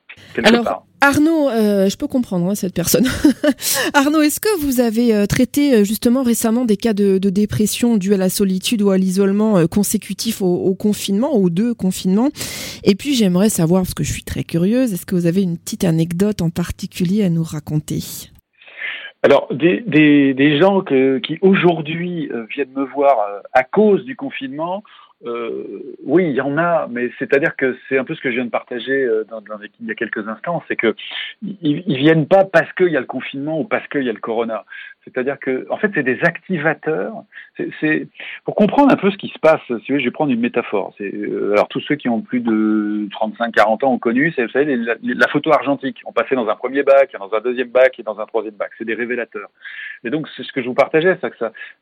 Alors, 0.44 0.64
part. 0.64 0.84
Arnaud, 1.02 1.50
euh, 1.50 1.90
je 1.90 1.98
peux 1.98 2.08
comprendre 2.08 2.50
hein, 2.50 2.56
cette 2.56 2.74
personne. 2.74 3.08
Arnaud, 3.94 4.22
est-ce 4.22 4.40
que 4.40 4.60
vous 4.60 4.80
avez 4.80 5.14
euh, 5.14 5.26
traité 5.26 5.86
justement 5.86 6.24
récemment 6.24 6.66
des 6.66 6.78
cas 6.78 6.94
de, 6.94 7.18
de, 7.18 7.30
dépression 7.30 7.98
due 7.98 8.14
à 8.14 8.18
la 8.18 8.30
solitude 8.30 8.82
ou 8.82 8.90
à 8.90 8.98
l'isolement 8.98 9.58
euh, 9.58 9.68
consécutif 9.68 10.42
au, 10.42 10.48
au, 10.48 10.76
confinement, 10.76 11.34
aux 11.36 11.50
deux 11.50 11.74
confinements? 11.74 12.30
Et 12.84 12.96
puis, 12.96 13.14
j'aimerais 13.14 13.50
savoir, 13.50 13.84
parce 13.84 13.94
que 13.94 14.04
je 14.04 14.12
suis 14.12 14.24
très 14.24 14.44
curieuse, 14.44 14.94
est-ce 14.94 15.06
que 15.06 15.16
vous 15.16 15.28
avez 15.28 15.44
une 15.44 15.58
petite 15.58 15.84
anecdote 15.84 16.42
en 16.42 16.50
particulier 16.50 17.24
à 17.24 17.30
nous 17.30 17.44
raconter? 17.44 18.02
Alors, 19.24 19.48
des, 19.52 19.82
des, 19.82 20.60
gens 20.60 20.82
que, 20.82 21.18
qui 21.18 21.38
aujourd'hui 21.42 22.30
euh, 22.32 22.46
viennent 22.54 22.74
me 22.76 22.84
voir 22.84 23.20
euh, 23.20 23.40
à 23.54 23.64
cause 23.64 24.06
du 24.06 24.16
confinement, 24.16 24.84
euh, 25.26 25.96
oui, 26.04 26.26
il 26.30 26.36
y 26.36 26.42
en 26.42 26.58
a, 26.58 26.88
mais 26.90 27.10
c'est-à-dire 27.18 27.56
que 27.56 27.76
c'est 27.90 27.98
un 27.98 28.04
peu 28.04 28.14
ce 28.14 28.22
que 28.22 28.30
je 28.30 28.36
viens 28.36 28.46
de 28.46 28.52
partager 28.52 29.04
euh, 29.04 29.24
dans, 29.24 29.42
dans, 29.42 29.58
il 29.80 29.88
y 29.88 29.92
a 29.92 29.96
quelques 29.96 30.28
instants, 30.28 30.64
c'est 30.68 30.76
que 30.76 30.96
ils, 31.42 31.98
viennent 31.98 32.28
pas 32.28 32.46
parce 32.46 32.72
qu'il 32.74 32.90
y 32.90 32.98
a 32.98 33.00
le 33.00 33.08
confinement 33.08 33.60
ou 33.60 33.64
parce 33.64 33.88
qu'il 33.88 34.04
y 34.04 34.10
a 34.10 34.14
le 34.14 34.20
corona. 34.20 34.64
C'est-à-dire 35.04 35.40
que, 35.40 35.66
en 35.70 35.78
fait, 35.78 35.90
c'est 35.96 36.04
des 36.04 36.20
activateurs. 36.24 37.24
C'est 37.80 38.08
pour 38.44 38.56
comprendre 38.56 38.92
un 38.92 38.98
peu 38.98 39.10
ce 39.10 39.18
qui 39.18 39.30
se 39.30 39.40
passe. 39.40 39.62
Si 39.68 39.74
vous 39.74 39.82
voulez, 39.88 40.00
je 40.02 40.06
vais 40.06 40.12
prendre 40.12 40.32
une 40.32 40.42
métaphore. 40.42 40.94
Euh, 41.00 41.54
alors 41.54 41.70
tous 41.70 41.80
ceux 41.80 41.96
qui 41.96 42.10
ont 42.10 42.22
plus 42.22 42.42
de 42.42 43.08
35-40 43.12 43.86
ans 43.86 43.94
ont 43.94 44.00
connu, 44.00 44.34
c'est 44.36 44.44
vous 44.44 44.52
savez 44.52 44.76
la, 44.76 45.28
photo 45.30 45.52
argentique. 45.52 46.02
On 46.06 46.12
passait 46.12 46.36
dans 46.36 46.48
un 46.50 46.56
premier 46.56 46.84
bac, 46.84 47.16
dans 47.18 47.34
un 47.34 47.40
deuxième 47.40 47.70
bac 47.70 47.98
et 47.98 48.04
dans 48.04 48.20
un 48.20 48.26
troisième 48.26 48.56
bac. 48.56 48.72
C'est 48.78 48.86
des 48.86 48.96
révélateurs. 48.96 49.50
Et 50.04 50.10
donc 50.10 50.28
c'est 50.36 50.44
ce 50.44 50.52
que 50.52 50.62
je 50.62 50.68
vous 50.68 50.76
partageais, 50.76 51.18
ça, 51.22 51.30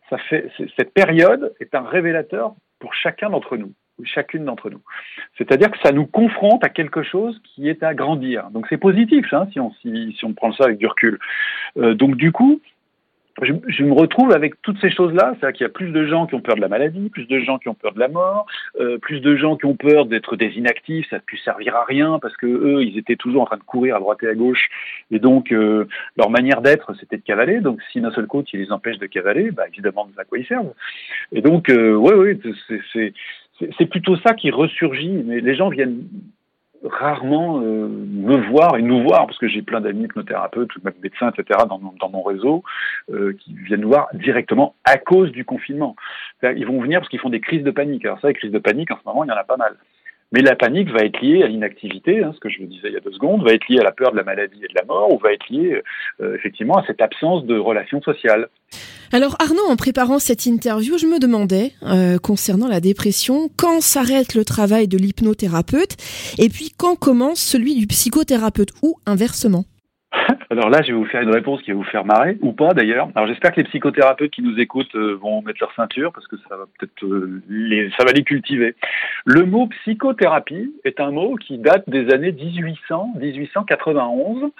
ça 0.10 0.18
fait 0.30 0.52
cette 0.78 0.94
période 0.94 1.54
est 1.60 1.74
un 1.74 1.82
révélateur 1.82 2.54
pour 2.86 2.94
chacun 2.94 3.32
d'entre 3.32 3.58
nous, 3.58 3.74
ou 3.98 4.06
chacune 4.06 4.46
d'entre 4.46 4.70
nous. 4.70 4.82
C'est-à-dire 5.40 5.72
que 5.72 5.80
ça 5.80 5.92
nous 5.92 6.06
confronte 6.06 6.64
à 6.64 6.70
quelque 6.70 7.02
chose 7.02 7.42
qui 7.44 7.68
est 7.68 7.82
à 7.82 7.96
grandir. 7.96 8.52
Donc 8.52 8.68
c'est 8.70 8.78
positif, 8.78 9.34
hein, 9.34 9.48
si, 9.52 9.60
on, 9.60 9.72
si, 9.82 10.16
si, 10.16 10.24
on 10.24 10.34
prend 10.34 10.54
ça 10.54 10.66
avec 10.66 10.78
du 10.78 10.86
recul. 10.86 11.18
Euh, 11.78 11.96
donc 11.96 12.16
du 12.16 12.32
coup, 12.32 12.62
je, 13.42 13.54
je, 13.68 13.84
me 13.84 13.94
retrouve 13.94 14.32
avec 14.32 14.62
toutes 14.62 14.80
ces 14.80 14.90
choses-là, 14.90 15.34
c'est-à-dire 15.34 15.58
qu'il 15.58 15.64
y 15.66 15.70
a 15.70 15.74
plus 15.74 15.92
de 15.92 16.06
gens 16.06 16.26
qui 16.26 16.36
ont 16.36 16.42
peur 16.42 16.56
de 16.56 16.62
la 16.62 16.68
maladie, 16.68 17.10
plus 17.10 17.28
de 17.28 17.40
gens 17.40 17.58
qui 17.58 17.68
ont 17.68 17.74
peur 17.74 17.94
de 17.94 18.00
la 18.00 18.08
mort, 18.08 18.46
euh, 18.80 18.98
plus 18.98 19.20
de 19.20 19.36
gens 19.36 19.58
qui 19.58 19.66
ont 19.66 19.76
peur 19.76 20.06
d'être 20.06 20.36
des 20.36 20.54
inactifs, 20.58 21.10
ça 21.10 21.18
ne 21.18 21.22
pu 21.22 21.38
servir 21.38 21.76
à 21.76 21.84
rien 21.84 22.20
parce 22.20 22.38
que 22.38 22.46
eux, 22.48 22.84
ils 22.84 22.98
étaient 22.98 23.18
toujours 23.18 23.42
en 23.42 23.46
train 23.46 23.58
de 23.58 23.64
courir 23.64 23.98
à 23.98 24.00
droite 24.00 24.24
et 24.24 24.28
à 24.28 24.36
gauche, 24.36 24.70
et 25.12 25.20
donc 25.20 25.52
euh, 25.52 25.86
leur 26.18 26.30
manière 26.30 26.62
d'être, 26.62 26.94
c'était 27.00 27.18
de 27.18 27.24
cavaler. 27.24 27.60
Donc 27.60 27.82
si 27.92 28.00
d'un 28.00 28.12
seul 28.12 28.28
côté, 28.28 28.52
il 28.54 28.62
les 28.62 28.72
empêche 28.72 29.00
de 29.00 29.08
cavaler, 29.08 29.52
bah, 29.52 29.68
évidemment, 29.68 30.08
à 30.18 30.24
quoi 30.24 30.40
ils 30.40 30.48
servent. 30.48 30.74
Et 31.32 31.42
donc, 31.42 31.70
euh, 31.70 31.94
oui, 31.94 32.14
oui, 32.14 33.14
c'est 33.78 33.86
plutôt 33.86 34.18
ça 34.18 34.34
qui 34.34 34.52
ressurgit. 34.52 35.24
Mais 35.26 35.42
les 35.42 35.56
gens 35.56 35.70
viennent 35.70 36.04
rarement 36.86 37.62
euh, 37.62 37.88
me 37.88 38.38
voir 38.50 38.78
et 38.78 38.82
nous 38.82 39.04
voir, 39.04 39.26
parce 39.28 39.38
que 39.38 39.48
j'ai 39.48 39.62
plein 39.62 39.82
d'amis 39.82 40.06
hypnothérapeutes 40.06 40.72
même 40.84 40.94
médecins, 41.02 41.32
etc., 41.32 41.60
dans, 41.68 41.80
dans 42.00 42.10
mon 42.10 42.24
réseau, 42.24 42.64
euh, 43.12 43.34
qui 43.40 43.54
viennent 43.54 43.82
nous 43.82 43.90
voir 43.90 44.08
directement 44.14 44.76
à 44.84 44.98
cause 44.98 45.32
du 45.32 45.46
confinement. 45.46 45.96
Ils 46.44 46.66
vont 46.66 46.82
venir 46.82 47.00
parce 47.00 47.10
qu'ils 47.10 47.20
font 47.20 47.30
des 47.30 47.42
crises 47.42 47.64
de 47.64 47.72
panique. 47.72 48.06
Alors 48.06 48.20
ça, 48.20 48.28
les 48.28 48.34
crises 48.34 48.52
de 48.52 48.60
panique, 48.60 48.92
en 48.92 48.98
ce 48.98 49.06
moment, 49.06 49.24
il 49.24 49.28
y 49.28 49.32
en 49.32 49.38
a 49.38 49.44
pas 49.44 49.58
mal. 49.58 49.76
Mais 50.32 50.42
la 50.42 50.56
panique 50.56 50.90
va 50.90 51.00
être 51.00 51.22
liée 51.22 51.44
à 51.44 51.48
l'inactivité, 51.48 52.24
hein, 52.24 52.32
ce 52.34 52.40
que 52.40 52.50
je 52.50 52.60
vous 52.60 52.68
disais 52.68 52.88
il 52.88 52.94
y 52.94 52.98
a 52.98 53.00
deux 53.00 53.14
secondes, 53.14 53.44
va 53.44 53.54
être 53.54 53.68
liée 53.70 53.80
à 53.80 53.84
la 53.84 53.92
peur 53.92 54.12
de 54.12 54.18
la 54.18 54.24
maladie 54.24 54.60
et 54.64 54.68
de 54.68 54.74
la 54.76 54.84
mort, 54.84 55.14
ou 55.14 55.18
va 55.18 55.32
être 55.32 55.48
liée 55.50 55.82
euh, 56.22 56.36
effectivement 56.36 56.76
à 56.76 56.86
cette 56.86 57.02
absence 57.02 57.46
de 57.46 57.58
relations 57.58 58.02
sociales. 58.02 58.50
Alors 59.12 59.36
Arnaud, 59.40 59.70
en 59.70 59.76
préparant 59.76 60.20
cette 60.20 60.46
interview, 60.46 60.98
je 60.98 61.06
me 61.06 61.20
demandais, 61.20 61.72
euh, 61.84 62.18
concernant 62.18 62.68
la 62.68 62.80
dépression, 62.80 63.50
quand 63.56 63.82
s'arrête 63.82 64.34
le 64.34 64.44
travail 64.44 64.88
de 64.88 64.98
l'hypnothérapeute 64.98 65.96
et 66.40 66.50
puis 66.50 66.72
quand 66.76 66.96
commence 66.96 67.40
celui 67.40 67.76
du 67.76 67.88
psychothérapeute 67.88 68.72
ou 68.82 68.98
inversement? 69.06 69.66
alors 70.50 70.70
là, 70.70 70.82
je 70.82 70.88
vais 70.88 70.98
vous 70.98 71.06
faire 71.06 71.22
une 71.22 71.34
réponse 71.34 71.62
qui 71.62 71.72
va 71.72 71.78
vous 71.78 71.84
faire 71.84 72.06
marrer, 72.06 72.38
ou 72.42 72.52
pas 72.52 72.74
d'ailleurs. 72.74 73.10
Alors 73.16 73.28
j'espère 73.28 73.52
que 73.52 73.62
les 73.62 73.68
psychothérapeutes 73.68 74.32
qui 74.32 74.42
nous 74.42 74.60
écoutent 74.60 74.96
euh, 74.96 75.18
vont 75.22 75.42
mettre 75.42 75.60
leur 75.62 75.74
ceinture, 75.76 76.12
parce 76.14 76.28
que 76.28 76.36
ça 76.50 76.58
va 76.58 76.66
peut-être 76.78 77.06
euh, 77.06 77.42
les, 77.50 77.90
ça 77.98 78.06
va 78.06 78.12
les 78.12 78.24
cultiver. 78.24 78.76
Le 79.26 79.46
mot 79.46 79.68
psychothérapie 79.68 80.74
est 80.84 81.00
un 81.00 81.12
mot 81.12 81.36
qui 81.36 81.58
date 81.58 81.90
des 81.90 82.12
années 82.14 82.32
1800, 82.32 83.14
1891. 83.20 84.52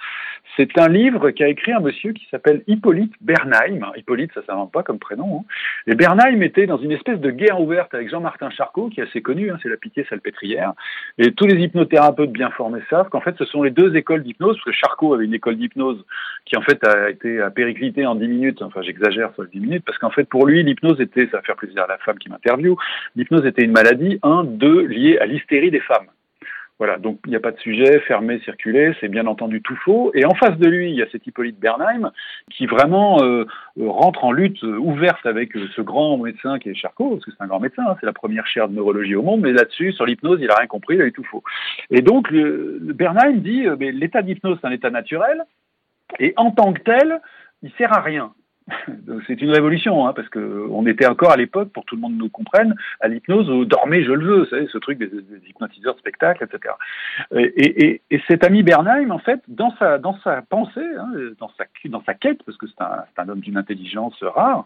C'est 0.56 0.78
un 0.78 0.88
livre 0.88 1.30
qu'a 1.30 1.48
écrit 1.48 1.72
un 1.72 1.80
monsieur 1.80 2.12
qui 2.12 2.26
s'appelle 2.30 2.62
Hippolyte 2.66 3.12
Bernheim. 3.20 3.92
Hippolyte, 3.96 4.32
ça 4.32 4.40
ne 4.40 4.46
s'invente 4.46 4.72
pas 4.72 4.82
comme 4.82 4.98
prénom. 4.98 5.40
Hein. 5.40 5.44
Et 5.86 5.94
Bernheim 5.94 6.40
était 6.42 6.66
dans 6.66 6.78
une 6.78 6.92
espèce 6.92 7.20
de 7.20 7.30
guerre 7.30 7.60
ouverte 7.60 7.92
avec 7.94 8.08
Jean-Martin 8.08 8.50
Charcot, 8.50 8.88
qui 8.88 9.00
est 9.00 9.04
assez 9.04 9.20
connu, 9.22 9.50
hein, 9.50 9.58
c'est 9.62 9.68
la 9.68 9.76
pitié 9.76 10.06
salpêtrière. 10.08 10.72
Et 11.18 11.32
tous 11.32 11.46
les 11.46 11.62
hypnothérapeutes 11.62 12.32
bien 12.32 12.50
formés 12.50 12.80
savent 12.88 13.08
qu'en 13.10 13.20
fait, 13.20 13.36
ce 13.38 13.44
sont 13.44 13.62
les 13.62 13.70
deux 13.70 13.96
écoles 13.96 14.22
d'hypnose, 14.22 14.56
parce 14.56 14.64
que 14.64 14.72
Charcot 14.72 15.14
avait 15.14 15.26
une 15.26 15.34
école 15.34 15.45
d'hypnose 15.54 16.04
qui 16.44 16.56
en 16.56 16.62
fait 16.62 16.82
a 16.84 17.10
été 17.10 17.40
à 17.40 17.50
périclité 17.50 18.06
en 18.06 18.14
10 18.14 18.28
minutes. 18.28 18.62
Enfin, 18.62 18.82
j'exagère 18.82 19.32
sur 19.34 19.42
les 19.42 19.50
10 19.50 19.60
minutes, 19.60 19.84
parce 19.84 19.98
qu'en 19.98 20.10
fait, 20.10 20.24
pour 20.24 20.46
lui, 20.46 20.62
l'hypnose 20.62 21.00
était, 21.00 21.26
ça 21.26 21.38
va 21.38 21.42
faire 21.42 21.56
plaisir 21.56 21.82
à 21.82 21.86
la 21.86 21.98
femme 21.98 22.18
qui 22.18 22.28
m'interviewe, 22.28 22.76
l'hypnose 23.16 23.46
était 23.46 23.62
une 23.62 23.72
maladie, 23.72 24.18
un, 24.22 24.44
deux, 24.44 24.82
liée 24.82 25.18
à 25.18 25.26
l'hystérie 25.26 25.70
des 25.70 25.80
femmes. 25.80 26.06
Voilà, 26.78 26.98
donc 26.98 27.20
il 27.24 27.30
n'y 27.30 27.36
a 27.36 27.40
pas 27.40 27.52
de 27.52 27.58
sujet, 27.58 28.00
fermé, 28.00 28.38
circulé, 28.40 28.94
c'est 29.00 29.08
bien 29.08 29.26
entendu 29.26 29.62
tout 29.62 29.76
faux. 29.76 30.10
Et 30.14 30.26
en 30.26 30.34
face 30.34 30.58
de 30.58 30.68
lui, 30.68 30.90
il 30.90 30.96
y 30.96 31.02
a 31.02 31.08
cet 31.10 31.26
Hippolyte 31.26 31.58
Bernheim 31.58 32.12
qui 32.50 32.66
vraiment 32.66 33.22
euh, 33.22 33.46
rentre 33.80 34.24
en 34.24 34.32
lutte 34.32 34.62
ouverte 34.62 35.24
avec 35.24 35.56
euh, 35.56 35.66
ce 35.74 35.80
grand 35.80 36.18
médecin 36.18 36.58
qui 36.58 36.68
est 36.68 36.74
Charcot, 36.74 37.12
parce 37.12 37.24
que 37.24 37.30
c'est 37.30 37.42
un 37.42 37.46
grand 37.46 37.60
médecin, 37.60 37.82
hein, 37.88 37.96
c'est 37.98 38.06
la 38.06 38.12
première 38.12 38.46
chaire 38.46 38.68
de 38.68 38.74
neurologie 38.74 39.14
au 39.14 39.22
monde, 39.22 39.40
mais 39.40 39.52
là-dessus, 39.52 39.92
sur 39.92 40.04
l'hypnose, 40.04 40.38
il 40.42 40.50
a 40.50 40.56
rien 40.56 40.66
compris, 40.66 40.96
il 40.96 41.02
a 41.02 41.06
eu 41.06 41.12
tout 41.12 41.24
faux. 41.24 41.42
Et 41.90 42.02
donc, 42.02 42.30
Bernheim 42.30 43.38
dit, 43.38 43.66
euh, 43.66 43.76
l'état 43.78 44.20
d'hypnose, 44.20 44.58
c'est 44.60 44.66
un 44.66 44.72
état 44.72 44.90
naturel, 44.90 45.44
et 46.18 46.34
en 46.36 46.50
tant 46.50 46.74
que 46.74 46.82
tel, 46.82 47.20
il 47.62 47.72
sert 47.78 47.92
à 47.94 48.02
rien. 48.02 48.32
c'est 49.26 49.40
une 49.40 49.50
révolution, 49.50 50.06
hein, 50.06 50.12
parce 50.12 50.28
que 50.28 50.66
on 50.70 50.86
était 50.86 51.06
encore 51.06 51.30
à 51.30 51.36
l'époque, 51.36 51.70
pour 51.72 51.84
que 51.84 51.90
tout 51.90 51.94
le 51.94 52.00
monde 52.00 52.16
nous 52.16 52.28
comprenne, 52.28 52.74
à 53.00 53.08
l'hypnose 53.08 53.48
au 53.48 53.64
dormez, 53.64 54.02
je 54.02 54.12
le 54.12 54.24
veux, 54.24 54.44
ce 54.46 54.78
truc 54.78 54.98
des, 54.98 55.10
hypnotiseurs 55.48 55.94
de 55.94 56.00
spectacle, 56.00 56.44
etc. 56.44 56.74
Et, 57.34 58.00
cet 58.26 58.44
ami 58.44 58.62
Bernheim, 58.62 59.10
en 59.10 59.18
fait, 59.18 59.40
dans 59.46 59.74
sa, 59.76 59.98
dans 59.98 60.18
sa 60.20 60.42
pensée, 60.42 60.80
hein, 60.98 61.10
dans, 61.38 61.50
sa, 61.56 61.64
dans 61.86 62.02
sa 62.04 62.14
quête, 62.14 62.42
parce 62.44 62.58
que 62.58 62.66
c'est 62.66 62.82
un, 62.82 63.04
un, 63.16 63.28
homme 63.28 63.40
d'une 63.40 63.56
intelligence 63.56 64.20
rare, 64.22 64.64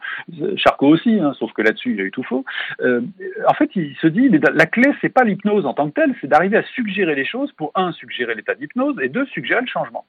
Charcot 0.57 0.89
aussi, 0.89 1.21
hein, 1.21 1.35
sauf 1.39 1.53
que 1.53 1.63
là-dessus, 1.63 1.93
il 1.93 2.01
a 2.01 2.05
eu 2.05 2.11
tout 2.11 2.23
faux, 2.23 2.45
euh, 2.81 3.03
en 3.47 3.55
fait, 3.55 3.71
il 3.77 3.95
se 3.97 4.07
dit, 4.07 4.29
la 4.29 4.67
clé, 4.67 4.91
c'est 5.01 5.11
pas 5.11 5.25
l'hypnose 5.25 5.67
en 5.67 5.75
tant 5.75 5.91
que 5.91 6.01
telle, 6.01 6.15
c'est 6.21 6.27
d'arriver 6.27 6.57
à 6.57 6.63
suggérer 6.63 7.15
les 7.15 7.27
choses 7.27 7.53
pour, 7.53 7.71
un, 7.75 7.93
suggérer 7.93 8.35
l'état 8.35 8.55
d'hypnose, 8.55 8.97
et 9.03 9.09
deux, 9.09 9.27
suggérer 9.27 9.61
le 9.61 9.67
changement. 9.67 10.07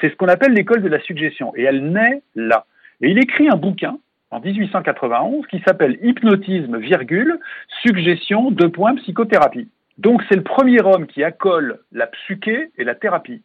C'est 0.00 0.10
ce 0.10 0.16
qu'on 0.16 0.28
appelle 0.28 0.52
l'école 0.52 0.82
de 0.82 0.88
la 0.88 1.00
suggestion, 1.00 1.52
et 1.56 1.62
elle 1.62 1.92
naît 1.92 2.22
là. 2.34 2.66
Et 3.00 3.10
il 3.10 3.18
écrit 3.18 3.48
un 3.48 3.56
bouquin 3.56 3.98
en 4.30 4.40
1891 4.40 5.46
qui 5.46 5.60
s'appelle 5.60 5.98
Hypnotisme, 6.02 6.78
virgule, 6.78 7.38
suggestion, 7.82 8.50
deux 8.50 8.70
points, 8.70 8.94
psychothérapie. 8.96 9.68
Donc 9.98 10.22
c'est 10.28 10.36
le 10.36 10.42
premier 10.42 10.82
homme 10.82 11.06
qui 11.06 11.24
accole 11.24 11.80
la 11.92 12.06
psyché 12.06 12.70
et 12.76 12.84
la 12.84 12.94
thérapie. 12.94 13.42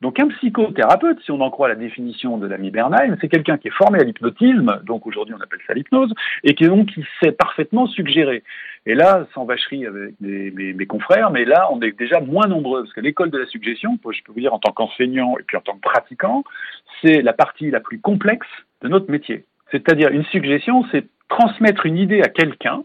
Donc 0.00 0.20
un 0.20 0.28
psychothérapeute, 0.28 1.20
si 1.22 1.30
on 1.30 1.40
en 1.40 1.50
croit 1.50 1.68
la 1.68 1.76
définition 1.76 2.36
de 2.36 2.46
l'ami 2.46 2.70
Bernheim, 2.70 3.16
c'est 3.20 3.28
quelqu'un 3.28 3.56
qui 3.56 3.68
est 3.68 3.74
formé 3.74 4.00
à 4.00 4.02
l'hypnotisme, 4.02 4.82
donc 4.84 5.06
aujourd'hui 5.06 5.34
on 5.34 5.42
appelle 5.42 5.60
ça 5.66 5.72
l'hypnose, 5.72 6.12
et 6.42 6.54
qui 6.54 6.66
donc 6.66 6.88
qui 6.88 7.06
sait 7.22 7.32
parfaitement 7.32 7.86
suggérer. 7.86 8.42
Et 8.86 8.94
là, 8.94 9.26
sans 9.32 9.46
vacherie 9.46 9.86
avec 9.86 10.14
mes, 10.20 10.86
confrères, 10.86 11.30
mais 11.30 11.44
là 11.44 11.68
on 11.72 11.80
est 11.80 11.98
déjà 11.98 12.20
moins 12.20 12.46
nombreux, 12.46 12.82
parce 12.82 12.92
que 12.92 13.00
l'école 13.00 13.30
de 13.30 13.38
la 13.38 13.46
suggestion, 13.46 13.98
je 14.04 14.22
peux 14.22 14.32
vous 14.32 14.40
dire 14.40 14.52
en 14.52 14.58
tant 14.58 14.72
qu'enseignant 14.72 15.38
et 15.38 15.42
puis 15.42 15.56
en 15.56 15.60
tant 15.60 15.74
que 15.74 15.80
pratiquant, 15.80 16.44
c'est 17.00 17.22
la 17.22 17.32
partie 17.32 17.70
la 17.70 17.80
plus 17.80 17.98
complexe 17.98 18.46
de 18.82 18.88
notre 18.88 19.10
métier. 19.10 19.44
C'est-à-dire 19.70 20.10
une 20.10 20.24
suggestion, 20.24 20.84
c'est 20.92 21.06
transmettre 21.28 21.86
une 21.86 21.96
idée 21.96 22.20
à 22.20 22.28
quelqu'un 22.28 22.84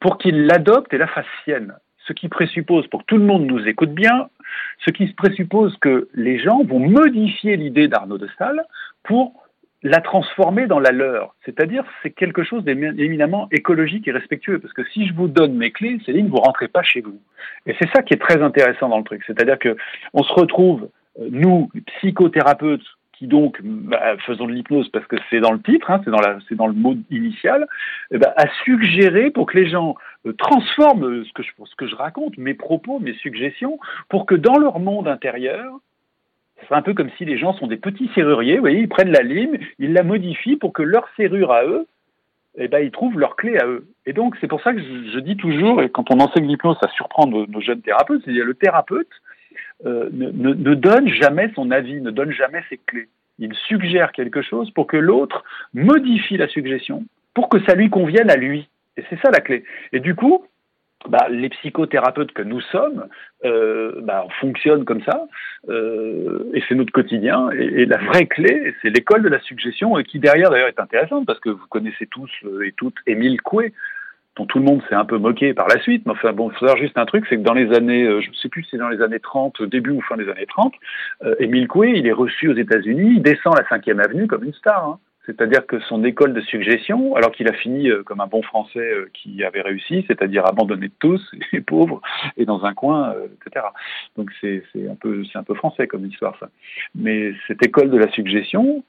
pour 0.00 0.18
qu'il 0.18 0.46
l'adopte 0.46 0.92
et 0.92 0.98
la 0.98 1.06
fasse 1.06 1.26
sienne. 1.44 1.74
Ce 2.06 2.12
qui 2.12 2.28
présuppose, 2.28 2.86
pour 2.88 3.00
que 3.00 3.06
tout 3.06 3.16
le 3.16 3.24
monde 3.24 3.46
nous 3.46 3.66
écoute 3.66 3.94
bien, 3.94 4.28
ce 4.84 4.90
qui 4.90 5.06
présuppose 5.06 5.76
que 5.78 6.08
les 6.14 6.38
gens 6.38 6.62
vont 6.64 6.80
modifier 6.80 7.56
l'idée 7.56 7.88
d'Arnaud 7.88 8.18
de 8.18 8.26
Stahl 8.28 8.62
pour 9.04 9.41
la 9.82 10.00
transformer 10.00 10.66
dans 10.66 10.78
la 10.78 10.92
leur. 10.92 11.34
C'est-à-dire, 11.44 11.84
c'est 12.02 12.10
quelque 12.10 12.44
chose 12.44 12.64
d'éminemment 12.64 13.48
écologique 13.50 14.06
et 14.08 14.12
respectueux. 14.12 14.58
Parce 14.58 14.72
que 14.74 14.84
si 14.92 15.06
je 15.06 15.14
vous 15.14 15.28
donne 15.28 15.54
mes 15.54 15.72
clés, 15.72 15.98
Céline, 16.06 16.28
vous 16.28 16.36
rentrez 16.36 16.68
pas 16.68 16.82
chez 16.82 17.00
vous. 17.00 17.20
Et 17.66 17.74
c'est 17.80 17.88
ça 17.90 18.02
qui 18.02 18.14
est 18.14 18.20
très 18.20 18.42
intéressant 18.42 18.88
dans 18.88 18.98
le 18.98 19.04
truc. 19.04 19.22
C'est-à-dire 19.26 19.58
que 19.58 19.76
on 20.12 20.22
se 20.22 20.32
retrouve, 20.32 20.88
euh, 21.20 21.28
nous, 21.30 21.70
psychothérapeutes, 21.98 22.86
donc, 23.26 23.60
bah, 23.62 24.16
faisons 24.26 24.46
de 24.46 24.52
l'hypnose 24.52 24.88
parce 24.88 25.06
que 25.06 25.16
c'est 25.30 25.40
dans 25.40 25.52
le 25.52 25.60
titre, 25.60 25.90
hein, 25.90 26.00
c'est 26.04 26.10
dans, 26.10 26.20
dans 26.56 26.66
le 26.66 26.72
mot 26.72 26.96
initial, 27.10 27.66
eh 28.10 28.18
ben, 28.18 28.32
à 28.36 28.46
suggérer 28.64 29.30
pour 29.30 29.46
que 29.46 29.58
les 29.58 29.70
gens 29.70 29.94
euh, 30.26 30.32
transforment 30.32 31.04
euh, 31.04 31.24
ce 31.24 31.32
que, 31.32 31.42
je, 31.42 31.50
ce 31.64 31.76
que 31.76 31.86
je 31.86 31.94
raconte, 31.94 32.36
mes 32.36 32.54
propos, 32.54 32.98
mes 32.98 33.14
suggestions, 33.14 33.78
pour 34.08 34.26
que 34.26 34.34
dans 34.34 34.58
leur 34.58 34.80
monde 34.80 35.08
intérieur, 35.08 35.78
c'est 36.68 36.74
un 36.74 36.82
peu 36.82 36.94
comme 36.94 37.10
si 37.18 37.24
les 37.24 37.38
gens 37.38 37.52
sont 37.54 37.66
des 37.66 37.76
petits 37.76 38.10
serruriers, 38.14 38.56
vous 38.56 38.62
voyez, 38.62 38.80
ils 38.80 38.88
prennent 38.88 39.10
la 39.12 39.22
lime, 39.22 39.56
ils 39.78 39.92
la 39.92 40.02
modifient 40.02 40.56
pour 40.56 40.72
que 40.72 40.82
leur 40.82 41.08
serrure 41.16 41.52
à 41.52 41.64
eux, 41.64 41.86
eh 42.58 42.68
ben, 42.68 42.80
ils 42.80 42.90
trouvent 42.90 43.18
leur 43.18 43.36
clé 43.36 43.58
à 43.58 43.66
eux. 43.66 43.86
Et 44.06 44.12
donc, 44.12 44.36
c'est 44.40 44.48
pour 44.48 44.62
ça 44.62 44.72
que 44.74 44.80
je, 44.80 45.18
dis 45.20 45.36
toujours, 45.36 45.82
et 45.82 45.88
quand 45.88 46.12
on 46.12 46.20
enseigne 46.20 46.46
l'hypnose, 46.46 46.76
ça 46.80 46.88
surprend 46.90 47.26
nos, 47.26 47.60
jeunes 47.60 47.80
thérapeutes, 47.80 48.22
c'est-à-dire 48.24 48.44
le 48.44 48.54
thérapeute, 48.54 49.08
euh, 49.86 50.08
ne, 50.12 50.74
donne 50.74 51.08
jamais 51.08 51.50
son 51.54 51.70
avis, 51.70 52.00
ne 52.00 52.10
donne 52.10 52.30
jamais 52.30 52.62
ses 52.68 52.78
clés. 52.78 53.08
Il 53.38 53.54
suggère 53.54 54.12
quelque 54.12 54.42
chose 54.42 54.70
pour 54.70 54.86
que 54.86 54.96
l'autre 54.96 55.44
modifie 55.72 56.36
la 56.36 56.48
suggestion, 56.48 57.04
pour 57.34 57.48
que 57.48 57.62
ça 57.64 57.74
lui 57.74 57.88
convienne 57.88 58.30
à 58.30 58.36
lui. 58.36 58.68
Et 58.96 59.04
c'est 59.08 59.18
ça 59.20 59.30
la 59.30 59.40
clé. 59.40 59.64
Et 59.92 60.00
du 60.00 60.14
coup, 60.14 60.44
bah, 61.08 61.26
les 61.30 61.48
psychothérapeutes 61.48 62.32
que 62.32 62.42
nous 62.42 62.60
sommes 62.60 63.06
euh, 63.44 64.00
bah, 64.02 64.26
fonctionnent 64.40 64.84
comme 64.84 65.02
ça, 65.02 65.26
euh, 65.68 66.50
et 66.54 66.62
c'est 66.68 66.74
notre 66.74 66.92
quotidien. 66.92 67.50
Et, 67.50 67.86
la 67.86 67.98
vraie 67.98 68.26
clé, 68.26 68.74
c'est 68.82 68.90
l'école 68.90 69.22
de 69.22 69.28
la 69.28 69.40
suggestion, 69.40 69.94
qui 70.02 70.18
derrière 70.18 70.50
d'ailleurs 70.50 70.68
est 70.68 70.80
intéressante, 70.80 71.26
parce 71.26 71.40
que 71.40 71.50
vous 71.50 71.66
connaissez 71.68 72.06
tous 72.06 72.30
et 72.64 72.72
toutes 72.72 72.96
Émile 73.06 73.40
Coué, 73.40 73.72
dont 74.36 74.46
tout 74.46 74.58
le 74.58 74.64
monde 74.64 74.82
s'est 74.88 74.94
un 74.94 75.04
peu 75.04 75.18
moqué 75.18 75.52
par 75.54 75.68
la 75.68 75.80
suite. 75.80 76.04
Mais 76.06 76.12
enfin, 76.12 76.32
bon, 76.32 76.50
il 76.50 76.54
faut 76.54 76.60
savoir 76.60 76.78
juste 76.78 76.96
un 76.96 77.04
truc, 77.04 77.26
c'est 77.28 77.36
que 77.36 77.42
dans 77.42 77.54
les 77.54 77.72
années, 77.74 78.04
euh, 78.04 78.20
je 78.20 78.30
ne 78.30 78.34
sais 78.34 78.48
plus 78.48 78.62
si 78.64 78.70
c'est 78.72 78.78
dans 78.78 78.88
les 78.88 79.02
années 79.02 79.20
30, 79.20 79.62
début 79.62 79.90
ou 79.90 80.00
fin 80.00 80.16
des 80.16 80.28
années 80.28 80.46
30, 80.46 80.72
euh, 81.24 81.34
Émile 81.38 81.68
Coué, 81.68 81.92
il 81.94 82.06
est 82.06 82.12
reçu 82.12 82.48
aux 82.48 82.56
États-Unis, 82.56 83.14
il 83.16 83.22
descend 83.22 83.54
la 83.56 83.64
5e 83.64 84.02
avenue 84.02 84.26
comme 84.26 84.44
une 84.44 84.54
star. 84.54 84.84
Hein. 84.84 84.98
C'est-à-dire 85.26 85.66
que 85.66 85.78
son 85.80 86.04
école 86.04 86.34
de 86.34 86.40
suggestion, 86.40 87.14
alors 87.14 87.30
qu'il 87.32 87.48
a 87.48 87.52
fini 87.52 87.90
euh, 87.90 88.02
comme 88.02 88.20
un 88.20 88.26
bon 88.26 88.42
Français 88.42 88.90
qui 89.14 89.44
avait 89.44 89.60
réussi, 89.60 90.04
c'est-à-dire 90.08 90.46
abandonné 90.46 90.88
de 90.88 90.94
tous, 90.98 91.20
et 91.52 91.60
pauvre, 91.60 92.00
et 92.36 92.44
dans 92.44 92.64
un 92.64 92.74
coin, 92.74 93.14
etc. 93.46 93.66
Donc 94.16 94.30
c'est 94.40 94.64
un 94.76 94.96
un 95.34 95.42
peu 95.44 95.54
français 95.54 95.86
comme 95.86 96.06
histoire 96.06 96.36
ça. 96.38 96.48
Mais 96.94 97.32
cette 97.46 97.64
école 97.64 97.90
de 97.90 97.98
la 97.98 98.10
suggestion, 98.12 98.84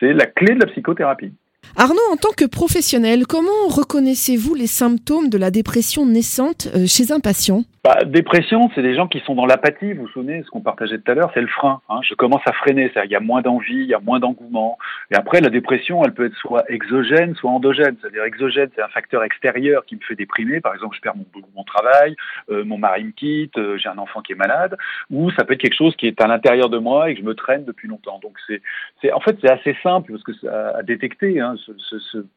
c'est 0.00 0.12
la 0.12 0.26
clé 0.26 0.54
de 0.54 0.60
la 0.60 0.66
psychothérapie. 0.66 1.32
Arnaud, 1.74 1.98
en 2.12 2.16
tant 2.16 2.32
que 2.36 2.46
professionnel, 2.46 3.26
comment 3.26 3.68
reconnaissez-vous 3.68 4.54
les 4.54 4.66
symptômes 4.66 5.28
de 5.28 5.38
la 5.38 5.50
dépression 5.50 6.06
naissante 6.06 6.68
euh, 6.74 6.86
chez 6.86 7.12
un 7.12 7.20
patient? 7.20 7.64
Bah, 7.84 7.98
dépression, 8.04 8.70
c'est 8.74 8.82
des 8.82 8.96
gens 8.96 9.06
qui 9.06 9.20
sont 9.20 9.34
dans 9.34 9.46
l'apathie. 9.46 9.92
Vous 9.92 10.02
vous 10.02 10.08
souvenez, 10.08 10.42
ce 10.42 10.50
qu'on 10.50 10.60
partageait 10.60 10.98
tout 10.98 11.12
à 11.12 11.14
l'heure, 11.14 11.30
c'est 11.34 11.40
le 11.40 11.46
frein. 11.46 11.80
Hein. 11.88 12.00
Je 12.02 12.14
commence 12.14 12.40
à 12.46 12.52
freiner. 12.52 12.90
Il 13.04 13.10
y 13.10 13.14
a 13.14 13.20
moins 13.20 13.42
d'envie, 13.42 13.74
il 13.74 13.86
y 13.86 13.94
a 13.94 14.00
moins 14.00 14.18
d'engouement. 14.18 14.78
Et 15.12 15.14
après, 15.14 15.40
la 15.40 15.50
dépression, 15.50 16.02
elle 16.04 16.12
peut 16.12 16.26
être 16.26 16.36
soit 16.36 16.64
exogène, 16.68 17.36
soit 17.36 17.50
endogène. 17.50 17.96
C'est-à-dire 18.00 18.24
exogène, 18.24 18.70
c'est 18.74 18.82
un 18.82 18.88
facteur 18.88 19.22
extérieur 19.22 19.84
qui 19.84 19.96
me 19.96 20.00
fait 20.00 20.16
déprimer. 20.16 20.60
Par 20.60 20.74
exemple, 20.74 20.96
je 20.96 21.00
perds 21.00 21.16
mon, 21.16 21.26
mon 21.54 21.62
travail, 21.64 22.16
euh, 22.50 22.64
mon 22.64 22.78
mari 22.78 23.04
me 23.04 23.12
quitte, 23.12 23.56
euh, 23.58 23.76
j'ai 23.76 23.88
un 23.88 23.98
enfant 23.98 24.20
qui 24.20 24.32
est 24.32 24.36
malade. 24.36 24.76
Ou 25.10 25.30
ça 25.32 25.44
peut 25.44 25.52
être 25.52 25.60
quelque 25.60 25.76
chose 25.76 25.94
qui 25.96 26.06
est 26.08 26.20
à 26.20 26.26
l'intérieur 26.26 26.70
de 26.70 26.78
moi 26.78 27.10
et 27.10 27.14
que 27.14 27.20
je 27.20 27.26
me 27.26 27.34
traîne 27.34 27.64
depuis 27.64 27.86
longtemps. 27.86 28.18
Donc 28.20 28.36
c'est, 28.48 29.12
en 29.12 29.20
fait, 29.20 29.36
c'est 29.42 29.50
assez 29.50 29.76
simple 29.82 30.12
parce 30.12 30.24
que 30.24 30.46
à, 30.48 30.78
à 30.78 30.82
détecter. 30.82 31.38
Hein. 31.38 31.55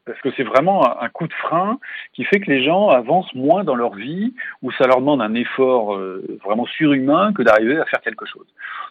Parce 0.04 0.20
que 0.20 0.30
c'est 0.36 0.44
vraiment 0.44 1.00
un, 1.00 1.08
coup 1.08 1.26
de 1.26 1.32
frein 1.34 1.78
qui 2.12 2.24
fait 2.24 2.40
que 2.40 2.50
les 2.50 2.62
gens 2.62 2.88
avancent 2.88 3.34
moins 3.34 3.64
dans 3.64 3.74
leur 3.74 3.94
vie, 3.94 4.34
où 4.62 4.72
ça 4.72 4.86
leur 4.86 5.00
demande 5.00 5.22
un 5.22 5.34
effort 5.34 5.94
euh, 5.94 6.24
vraiment 6.44 6.66
surhumain 6.66 7.32
que 7.32 7.42
d'arriver 7.42 7.78
à 7.78 7.84
faire 7.86 8.00
quelque 8.00 8.26
chose. 8.26 8.46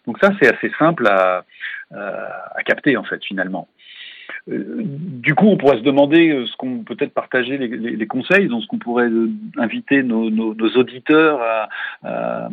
Donc 0.07 0.17
ça, 0.19 0.31
c'est 0.41 0.53
assez 0.53 0.71
simple 0.77 1.07
à, 1.07 1.43
à, 1.91 2.63
capter 2.63 2.97
en 2.97 3.03
fait 3.03 3.23
finalement. 3.23 3.67
Euh, 4.49 4.83
du 4.83 5.35
coup, 5.35 5.47
on 5.47 5.57
pourrait 5.57 5.77
se 5.77 5.83
demander 5.83 6.29
euh, 6.29 6.45
ce 6.45 6.55
qu'on 6.55 6.83
peut-être 6.83 7.13
partager 7.13 7.57
les, 7.57 8.07
conseils, 8.07 8.47
donc 8.47 8.63
ce 8.63 8.67
qu'on 8.67 8.79
pourrait 8.79 9.09
inviter 9.57 10.03
nos, 10.03 10.53
auditeurs 10.75 11.41
à 12.03 12.49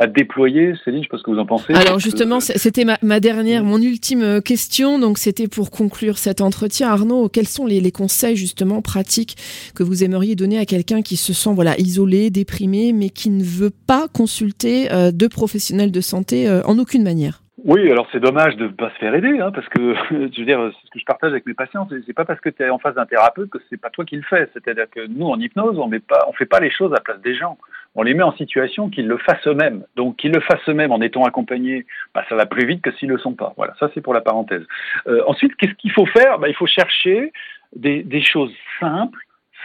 à 0.00 0.06
déployer. 0.06 0.72
Céline, 0.82 1.02
je 1.02 1.04
sais 1.04 1.10
pas 1.10 1.18
ce 1.18 1.22
que 1.22 1.30
vous 1.30 1.38
en 1.38 1.44
pensez. 1.44 1.74
Alors 1.74 1.98
justement, 1.98 2.40
c'était 2.40 2.86
ma, 3.02 3.20
dernière, 3.20 3.62
mon 3.62 3.80
ultime 3.80 4.22
euh, 4.22 4.40
question. 4.40 4.98
Donc 4.98 5.18
c'était 5.18 5.46
pour 5.46 5.70
conclure 5.70 6.16
cet 6.16 6.40
entretien. 6.40 6.88
Arnaud, 6.88 7.28
quels 7.28 7.46
sont 7.46 7.66
les, 7.66 7.90
conseils 7.92 8.36
justement 8.36 8.80
pratiques 8.80 9.36
que 9.74 9.82
vous 9.82 10.02
aimeriez 10.02 10.36
donner 10.36 10.58
à 10.58 10.64
quelqu'un 10.64 11.02
qui 11.02 11.16
se 11.16 11.34
sent 11.34 11.50
voilà 11.52 11.78
isolé, 11.78 12.30
déprimé, 12.30 12.92
mais 12.94 13.10
qui 13.10 13.28
ne 13.28 13.42
veut 13.42 13.72
pas 13.86 14.06
consulter 14.08 14.90
euh, 14.90 15.10
de 15.10 15.26
professionnels 15.26 15.92
de 15.92 16.00
santé 16.00 16.48
euh, 16.48 16.62
en 16.64 16.78
aucune 16.78 17.02
manière? 17.02 17.42
Oui, 17.62 17.90
alors 17.90 18.08
c'est 18.10 18.20
dommage 18.20 18.56
de 18.56 18.64
ne 18.64 18.68
pas 18.68 18.88
se 18.90 18.94
faire 18.94 19.14
aider, 19.14 19.38
hein, 19.38 19.50
parce 19.52 19.68
que 19.68 19.94
je 20.10 20.16
veux 20.16 20.46
dire, 20.46 20.72
ce 20.82 20.90
que 20.90 20.98
je 20.98 21.04
partage 21.04 21.32
avec 21.32 21.44
mes 21.44 21.52
patients, 21.52 21.86
c'est 22.06 22.14
pas 22.14 22.24
parce 22.24 22.40
que 22.40 22.48
tu 22.48 22.62
es 22.62 22.70
en 22.70 22.78
face 22.78 22.94
d'un 22.94 23.04
thérapeute 23.04 23.50
que 23.50 23.58
c'est 23.68 23.80
pas 23.80 23.90
toi 23.90 24.06
qui 24.06 24.16
le 24.16 24.22
fais. 24.22 24.48
C'est-à-dire 24.54 24.86
que 24.90 25.06
nous, 25.06 25.26
en 25.26 25.38
hypnose, 25.38 25.78
on 25.78 25.88
met 25.88 26.00
pas, 26.00 26.24
on 26.28 26.32
fait 26.32 26.46
pas 26.46 26.60
les 26.60 26.70
choses 26.70 26.94
à 26.94 27.00
place 27.00 27.20
des 27.20 27.34
gens. 27.34 27.58
On 27.94 28.02
les 28.02 28.14
met 28.14 28.22
en 28.22 28.32
situation 28.32 28.88
qu'ils 28.88 29.08
le 29.08 29.18
fassent 29.18 29.46
eux-mêmes. 29.46 29.84
Donc 29.96 30.16
qu'ils 30.16 30.32
le 30.32 30.40
fassent 30.40 30.68
eux-mêmes 30.68 30.92
en 30.92 31.00
étant 31.00 31.24
accompagnés, 31.24 31.86
bah, 32.14 32.24
ça 32.28 32.36
va 32.36 32.46
plus 32.46 32.66
vite 32.66 32.82
que 32.82 32.92
s'ils 32.92 33.08
le 33.08 33.18
sont 33.18 33.34
pas. 33.34 33.52
Voilà, 33.56 33.74
ça 33.80 33.90
c'est 33.94 34.00
pour 34.00 34.14
la 34.14 34.20
parenthèse. 34.20 34.62
Euh, 35.06 35.22
ensuite, 35.26 35.56
qu'est-ce 35.56 35.74
qu'il 35.74 35.92
faut 35.92 36.06
faire? 36.06 36.38
Bah, 36.38 36.48
Il 36.48 36.54
faut 36.54 36.66
chercher 36.66 37.32
des, 37.74 38.02
des 38.02 38.22
choses 38.22 38.52
simples, 38.78 39.20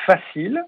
faciles, 0.06 0.64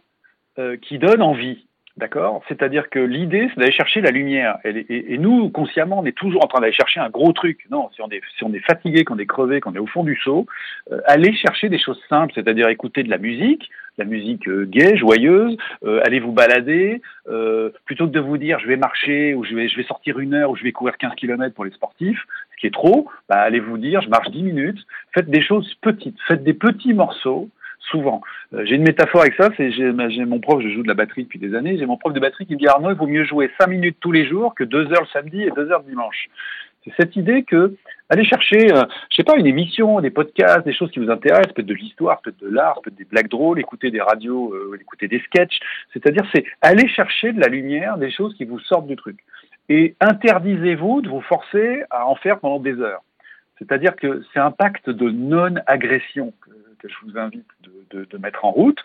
euh, 0.60 0.78
qui 0.78 0.98
donnent 0.98 1.22
envie. 1.22 1.67
D'accord? 1.98 2.44
C'est-à-dire 2.48 2.92
que 2.92 3.00
l'idée, 3.00 3.50
c'est 3.50 3.60
d'aller 3.60 3.72
chercher 3.72 4.02
la 4.02 4.12
lumière. 4.12 4.60
Et, 4.64 5.18
nous, 5.18 5.50
consciemment, 5.50 6.00
on 6.00 6.06
est 6.06 6.16
toujours 6.16 6.44
en 6.44 6.48
train 6.48 6.60
d'aller 6.62 6.74
chercher 6.74 7.00
un 7.00 7.10
gros 7.10 7.34
truc. 7.34 7.66
Non, 7.72 7.90
si 7.96 8.02
on 8.04 8.10
est, 8.10 8.22
si 8.38 8.44
on 8.44 8.54
fatigué, 8.68 9.04
qu'on 9.04 9.18
est 9.18 9.26
crevé, 9.26 9.62
qu'on 9.62 9.74
est 9.74 9.80
au 9.80 9.88
fond 9.88 10.04
du 10.04 10.16
seau, 10.18 10.46
euh, 10.92 11.00
aller 11.06 11.36
chercher 11.36 11.70
des 11.70 11.80
choses 11.80 12.00
simples, 12.08 12.34
c'est-à-dire 12.36 12.70
écouter 12.70 13.02
de 13.02 13.10
la 13.10 13.18
musique, 13.18 13.68
la 13.98 14.06
musique 14.06 14.48
euh, 14.48 14.66
gaie, 14.66 14.96
joyeuse, 14.96 15.58
euh, 15.86 16.02
allez 16.06 16.20
vous 16.20 16.32
balader, 16.32 17.02
euh, 17.30 17.72
plutôt 17.86 18.06
que 18.06 18.12
de 18.12 18.20
vous 18.20 18.38
dire 18.38 18.60
je 18.60 18.68
vais 18.68 18.78
marcher 18.78 19.34
ou 19.34 19.44
je 19.44 19.56
vais, 19.56 19.68
je 19.68 19.78
vais 19.78 19.84
sortir 19.84 20.20
une 20.20 20.34
heure 20.36 20.52
ou 20.52 20.56
je 20.56 20.64
vais 20.64 20.72
courir 20.72 20.98
15 20.98 21.16
km 21.16 21.56
pour 21.56 21.66
les 21.66 21.72
sportifs, 21.72 22.20
ce 22.52 22.62
qui 22.62 22.68
est 22.68 22.74
trop, 22.74 23.08
bah, 23.28 23.40
allez 23.40 23.60
vous 23.60 23.78
dire 23.78 24.02
je 24.02 24.10
marche 24.10 24.30
10 24.30 24.44
minutes, 24.44 24.80
faites 25.14 25.30
des 25.30 25.42
choses 25.42 25.74
petites, 25.82 26.18
faites 26.28 26.44
des 26.44 26.54
petits 26.54 26.94
morceaux 26.94 27.50
souvent. 27.90 28.22
Euh, 28.54 28.66
j'ai 28.66 28.76
une 28.76 28.84
métaphore 28.84 29.22
avec 29.22 29.36
ça, 29.36 29.50
c'est 29.58 29.72
j'ai, 29.72 29.92
mon 30.26 30.40
prof, 30.40 30.62
je 30.62 30.70
joue 30.70 30.84
de 30.84 30.88
la 30.88 30.94
batterie 30.94 31.24
depuis 31.24 31.40
des 31.40 31.56
années, 31.56 31.78
j'ai 31.78 31.86
mon 31.86 31.98
prof 31.98 32.14
de 32.14 32.20
batterie 32.20 32.46
qui 32.46 32.54
me 32.54 32.60
dit 32.60 32.68
Arnaud, 32.68 32.92
il 32.92 32.98
vaut 32.98 33.08
mieux 33.08 33.24
jouer 33.24 33.52
5 33.60 33.68
minutes 33.68 33.98
tous 34.00 34.12
les 34.12 34.28
jours 34.28 34.56
que 34.56 34.64
2 34.64 34.92
heures 34.94 35.02
le 35.02 35.08
samedi 35.08 35.44
et 35.44 35.52
2 35.52 35.72
heures 35.72 35.84
le 35.86 35.90
dimanche. 35.90 36.28
C'est 36.84 36.94
cette 37.02 37.16
idée 37.16 37.44
que 37.44 37.76
aller 38.10 38.24
chercher, 38.24 38.74
euh, 38.74 38.86
je 39.10 39.18
sais 39.18 39.24
pas, 39.24 39.36
une 39.38 39.48
émission, 39.48 40.00
des 40.00 40.10
podcasts, 40.10 40.66
des 40.66 40.74
choses 40.74 40.92
qui 40.92 41.00
vous 41.00 41.10
intéressent, 41.10 41.54
peut-être 41.54 41.68
de 41.68 41.74
l'histoire, 41.74 42.22
peut-être 42.22 42.40
de 42.40 42.50
l'art, 42.50 42.82
peut-être 42.82 42.98
des 42.98 43.06
blagues 43.06 43.28
drôles, 43.28 43.60
écouter 43.60 43.92
des 43.92 44.02
radios, 44.02 44.54
euh, 44.54 44.78
écouter 44.80 45.08
des 45.08 45.20
sketchs. 45.20 45.60
C'est-à-dire, 45.92 46.24
c'est 46.34 46.46
aller 46.62 46.88
chercher 46.88 47.34
de 47.34 47.42
la 47.42 47.48
lumière, 47.48 47.98
des 47.98 48.12
choses 48.12 48.34
qui 48.36 48.46
vous 48.46 48.60
sortent 48.60 48.88
du 48.88 48.96
truc. 48.96 49.18
Et 49.70 49.96
interdisez-vous 50.00 51.02
de 51.02 51.10
vous 51.10 51.22
forcer 51.22 51.84
à 51.90 52.08
en 52.08 52.16
faire 52.16 52.40
pendant 52.40 52.60
des 52.60 52.80
heures. 52.80 53.02
C'est-à-dire 53.58 53.96
que 53.96 54.24
c'est 54.34 54.40
un 54.40 54.52
pacte 54.52 54.90
de 54.90 55.10
non-agression 55.10 56.34
que 56.78 56.88
je 56.88 56.96
vous 57.04 57.18
invite 57.18 57.46
de, 57.92 58.18
mettre 58.18 58.46
en 58.46 58.52
route. 58.52 58.80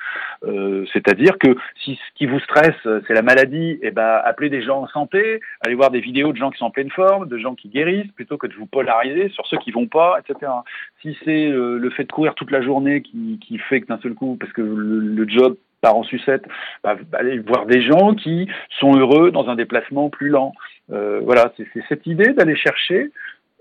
Euh, 0.45 0.85
C'est-à-dire 0.93 1.39
que 1.39 1.57
si 1.83 1.95
ce 1.95 2.19
qui 2.19 2.27
vous 2.27 2.41
stresse, 2.41 2.77
c'est 3.07 3.15
la 3.15 3.23
maladie, 3.23 3.79
eh 3.83 3.91
ben, 3.91 4.21
appelez 4.25 4.51
des 4.51 4.63
gens 4.63 4.83
en 4.83 4.89
santé, 4.89 5.41
allez 5.65 5.75
voir 5.75 5.91
des 5.91 6.01
vidéos 6.01 6.33
de 6.33 6.37
gens 6.37 6.51
qui 6.51 6.59
sont 6.59 6.67
en 6.67 6.71
pleine 6.71 6.91
forme, 6.91 7.29
de 7.29 7.39
gens 7.39 7.55
qui 7.55 7.69
guérissent, 7.69 8.11
plutôt 8.13 8.37
que 8.37 8.47
de 8.47 8.55
vous 8.55 8.67
polariser 8.67 9.31
sur 9.31 9.47
ceux 9.47 9.57
qui 9.59 9.71
vont 9.71 9.87
pas, 9.87 10.19
etc. 10.21 10.53
Si 11.01 11.17
c'est 11.25 11.49
euh, 11.49 11.79
le 11.79 11.91
fait 11.91 12.05
de 12.05 12.13
courir 12.13 12.35
toute 12.35 12.51
la 12.51 12.63
journée 12.63 13.03
qui, 13.03 13.59
fait 13.69 13.81
que 13.81 13.87
d'un 13.87 13.99
seul 13.99 14.15
coup, 14.15 14.37
parce 14.39 14.53
que 14.53 14.63
le, 14.63 15.29
job 15.29 15.57
part 15.81 15.97
en 15.97 16.03
sucette, 16.03 16.45
bah, 16.85 16.97
allez 17.15 17.39
voir 17.39 17.67
des 17.67 17.81
gens 17.83 18.15
qui 18.15 18.49
sont 18.81 18.97
heureux 18.97 19.31
dans 19.31 19.49
un 19.49 19.55
déplacement 19.55 20.11
plus 20.11 20.29
lent. 20.29 20.53
Euh, 20.91 21.21
voilà, 21.25 21.53
c'est 21.57 21.67
cette 21.89 22.07
idée 22.07 22.33
d'aller 22.33 22.57
chercher 22.57 23.11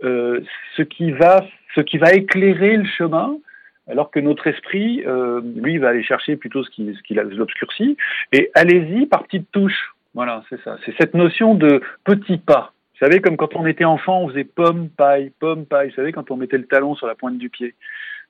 ce 0.04 0.82
qui 0.82 1.12
va 1.12 1.46
ce 1.76 1.82
qui 1.82 1.98
va 1.98 2.14
éclairer 2.14 2.78
le 2.78 2.86
chemin 2.86 3.38
alors 3.92 4.10
que 4.10 4.20
notre 4.20 4.48
esprit, 4.48 5.04
euh, 5.06 5.42
lui, 5.56 5.78
va 5.78 5.90
aller 5.90 6.04
chercher 6.04 6.38
plutôt 6.38 6.64
ce 6.64 6.70
qui, 6.70 6.96
ce 6.96 7.04
qui 7.04 7.14
l'obscurcit. 7.14 7.98
Et 8.32 8.50
allez-y 8.56 9.06
par 9.06 9.24
petites 9.24 9.52
touches. 9.52 9.94
Voilà, 10.14 10.44
c'est 10.50 10.62
ça. 10.64 10.78
C'est 10.86 10.96
cette 10.98 11.14
notion 11.14 11.56
de 11.56 11.82
petits 12.06 12.38
pas. 12.38 12.74
Vous 12.94 13.06
savez, 13.06 13.20
comme 13.20 13.36
quand 13.36 13.56
on 13.56 13.66
était 13.66 13.86
enfant, 13.86 14.22
on 14.22 14.30
faisait 14.30 14.46
pomme, 14.46 14.90
paille, 14.90 15.32
pomme, 15.40 15.66
paille. 15.66 15.90
Vous 15.90 15.96
savez, 15.96 16.14
quand 16.14 16.32
on 16.32 16.38
mettait 16.38 16.58
le 16.58 16.68
talon 16.68 16.96
sur 16.96 17.06
la 17.06 17.16
pointe 17.16 17.38
du 17.38 17.50
pied. 17.50 17.76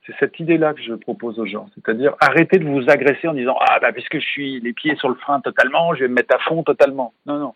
C'est 0.08 0.16
cette 0.20 0.40
idée-là 0.40 0.74
que 0.74 0.82
je 0.82 0.94
propose 0.94 1.38
aux 1.38 1.46
gens. 1.46 1.70
C'est-à-dire, 1.76 2.16
arrêtez 2.20 2.58
de 2.58 2.66
vous 2.66 2.90
agresser 2.90 3.28
en 3.28 3.34
disant, 3.34 3.56
ah, 3.60 3.78
bah, 3.80 3.92
puisque 3.92 4.16
je 4.16 4.26
suis 4.26 4.60
les 4.62 4.74
pieds 4.74 4.96
sur 4.96 5.10
le 5.10 5.16
frein 5.16 5.42
totalement, 5.42 5.94
je 5.94 6.02
vais 6.02 6.08
me 6.08 6.16
mettre 6.16 6.36
à 6.36 6.40
fond 6.40 6.64
totalement. 6.64 7.14
Non, 7.28 7.38
non. 7.38 7.54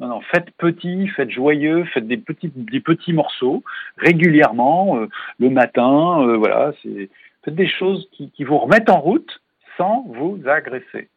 Non, 0.00 0.08
non, 0.08 0.20
faites 0.20 0.50
petit, 0.58 1.06
faites 1.08 1.30
joyeux, 1.30 1.84
faites 1.94 2.08
des 2.08 2.16
petits, 2.16 2.50
des 2.56 2.80
petits 2.80 3.12
morceaux 3.12 3.62
régulièrement, 3.98 4.98
euh, 4.98 5.08
le 5.38 5.48
matin, 5.48 6.26
euh, 6.26 6.36
voilà, 6.36 6.72
c'est 6.82 7.08
Faites 7.44 7.54
des 7.54 7.68
choses 7.68 8.06
qui, 8.12 8.30
qui 8.30 8.44
vous 8.44 8.58
remettent 8.58 8.90
en 8.90 9.00
route 9.00 9.40
sans 9.76 10.04
vous 10.08 10.38
agresser. 10.46 11.08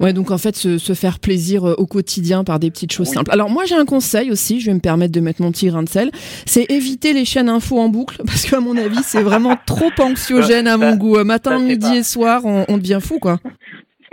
Ouais, 0.00 0.12
donc 0.12 0.30
en 0.30 0.38
fait, 0.38 0.54
se, 0.54 0.78
se, 0.78 0.92
faire 0.92 1.18
plaisir 1.18 1.64
euh, 1.64 1.74
au 1.78 1.86
quotidien 1.86 2.44
par 2.44 2.60
des 2.60 2.70
petites 2.70 2.92
choses 2.92 3.08
simples. 3.08 3.32
Alors 3.32 3.50
moi, 3.50 3.64
j'ai 3.64 3.74
un 3.74 3.84
conseil 3.84 4.30
aussi, 4.30 4.60
je 4.60 4.66
vais 4.66 4.74
me 4.74 4.80
permettre 4.80 5.12
de 5.12 5.18
mettre 5.18 5.42
mon 5.42 5.50
petit 5.50 5.66
grain 5.66 5.82
de 5.82 5.88
sel, 5.88 6.12
c'est 6.46 6.70
éviter 6.70 7.12
les 7.12 7.24
chaînes 7.24 7.48
info 7.48 7.78
en 7.78 7.88
boucle, 7.88 8.22
parce 8.26 8.48
qu'à 8.48 8.60
mon 8.60 8.76
avis, 8.76 9.02
c'est 9.02 9.22
vraiment 9.22 9.56
trop 9.66 9.90
anxiogène 9.98 10.68
à 10.68 10.76
mon 10.76 10.94
goût. 10.94 11.16
Euh, 11.16 11.24
matin, 11.24 11.58
midi 11.58 11.96
et 11.96 12.02
soir, 12.04 12.42
on, 12.44 12.64
on 12.68 12.78
devient 12.78 13.00
fou, 13.02 13.18
quoi. 13.18 13.40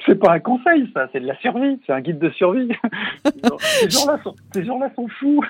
C'est 0.05 0.19
pas 0.19 0.33
un 0.33 0.39
conseil, 0.39 0.89
ça, 0.93 1.07
c'est 1.11 1.19
de 1.19 1.27
la 1.27 1.35
survie, 1.37 1.79
c'est 1.85 1.93
un 1.93 2.01
guide 2.01 2.19
de 2.19 2.29
survie. 2.29 2.69
ces 3.59 3.89
gens-là 3.89 4.19
sont, 4.23 4.35
gens-là 4.55 4.91
sont 4.95 5.07
fous. 5.07 5.43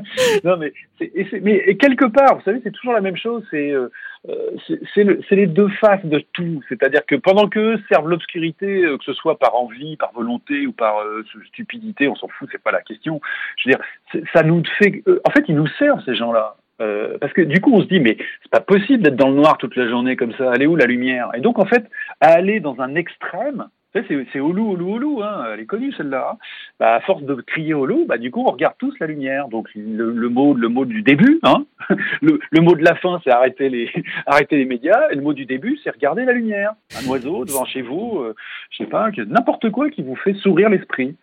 non, 0.44 0.56
mais, 0.58 0.72
et 1.00 1.26
mais 1.40 1.62
et 1.66 1.76
quelque 1.76 2.04
part, 2.04 2.36
vous 2.36 2.42
savez, 2.42 2.60
c'est 2.62 2.72
toujours 2.72 2.92
la 2.92 3.00
même 3.00 3.16
chose. 3.16 3.44
C'est, 3.50 3.70
euh, 3.70 3.90
euh 4.28 4.50
c'est, 4.94 5.36
les 5.36 5.46
deux 5.46 5.68
faces 5.80 6.04
de 6.04 6.22
tout. 6.32 6.62
C'est-à-dire 6.68 7.06
que 7.06 7.14
pendant 7.14 7.48
qu'eux 7.48 7.80
servent 7.88 8.08
l'obscurité, 8.08 8.84
euh, 8.84 8.98
que 8.98 9.04
ce 9.04 9.14
soit 9.14 9.38
par 9.38 9.54
envie, 9.54 9.96
par 9.96 10.12
volonté 10.12 10.66
ou 10.66 10.72
par 10.72 11.00
euh, 11.00 11.24
stupidité, 11.48 12.08
on 12.08 12.16
s'en 12.16 12.28
fout, 12.28 12.48
c'est 12.52 12.62
pas 12.62 12.72
la 12.72 12.82
question. 12.82 13.20
Je 13.56 13.68
veux 13.68 13.76
dire, 13.76 14.26
ça 14.32 14.42
nous 14.42 14.62
fait. 14.78 15.02
en 15.24 15.30
fait, 15.30 15.44
ils 15.48 15.56
nous 15.56 15.68
servent 15.78 16.02
ces 16.04 16.14
gens-là. 16.14 16.56
Euh, 16.82 17.16
parce 17.20 17.32
que 17.32 17.42
du 17.42 17.60
coup, 17.60 17.72
on 17.72 17.82
se 17.82 17.86
dit, 17.86 18.00
mais 18.00 18.16
c'est 18.42 18.50
pas 18.50 18.60
possible 18.60 19.02
d'être 19.02 19.16
dans 19.16 19.28
le 19.28 19.34
noir 19.34 19.58
toute 19.58 19.76
la 19.76 19.88
journée 19.88 20.16
comme 20.16 20.32
ça. 20.32 20.52
Elle 20.54 20.62
est 20.62 20.66
où 20.66 20.76
la 20.76 20.86
lumière? 20.86 21.30
Et 21.34 21.40
donc, 21.40 21.58
en 21.58 21.64
fait, 21.64 21.84
à 22.20 22.28
aller 22.32 22.60
dans 22.60 22.80
un 22.80 22.94
extrême, 22.94 23.68
c'est 23.94 24.40
au 24.40 24.52
loup, 24.52 24.70
au 24.70 24.98
loup, 24.98 25.22
hein. 25.22 25.44
elle 25.52 25.60
est 25.60 25.66
connue 25.66 25.92
celle-là. 25.92 26.30
Hein. 26.32 26.38
Bah, 26.80 26.94
à 26.94 27.00
force 27.00 27.22
de 27.22 27.34
crier 27.34 27.74
au 27.74 27.84
loup, 27.84 28.06
bah, 28.06 28.18
du 28.18 28.30
coup, 28.30 28.42
on 28.46 28.50
regarde 28.50 28.74
tous 28.78 28.94
la 29.00 29.06
lumière. 29.06 29.48
Donc, 29.48 29.68
le, 29.74 30.12
le 30.12 30.28
mot, 30.28 30.54
le 30.54 30.68
mot 30.68 30.84
du 30.84 31.02
début, 31.02 31.40
hein 31.42 31.64
le, 32.22 32.40
le, 32.50 32.60
mot 32.60 32.74
de 32.74 32.82
la 32.82 32.94
fin, 32.94 33.20
c'est 33.22 33.30
arrêter 33.30 33.68
les, 33.68 33.90
arrêter 34.26 34.56
les 34.56 34.64
médias. 34.64 35.10
Et 35.10 35.14
le 35.14 35.22
mot 35.22 35.34
du 35.34 35.46
début, 35.46 35.78
c'est 35.82 35.90
regarder 35.90 36.24
la 36.24 36.32
lumière. 36.32 36.72
Un 36.98 37.08
oiseau 37.08 37.44
devant 37.44 37.64
chez 37.66 37.82
vous, 37.82 38.20
euh, 38.20 38.34
je 38.70 38.78
sais 38.78 38.90
pas, 38.90 39.10
n'importe 39.26 39.70
quoi 39.70 39.90
qui 39.90 40.02
vous 40.02 40.16
fait 40.16 40.34
sourire 40.34 40.70
l'esprit. 40.70 41.16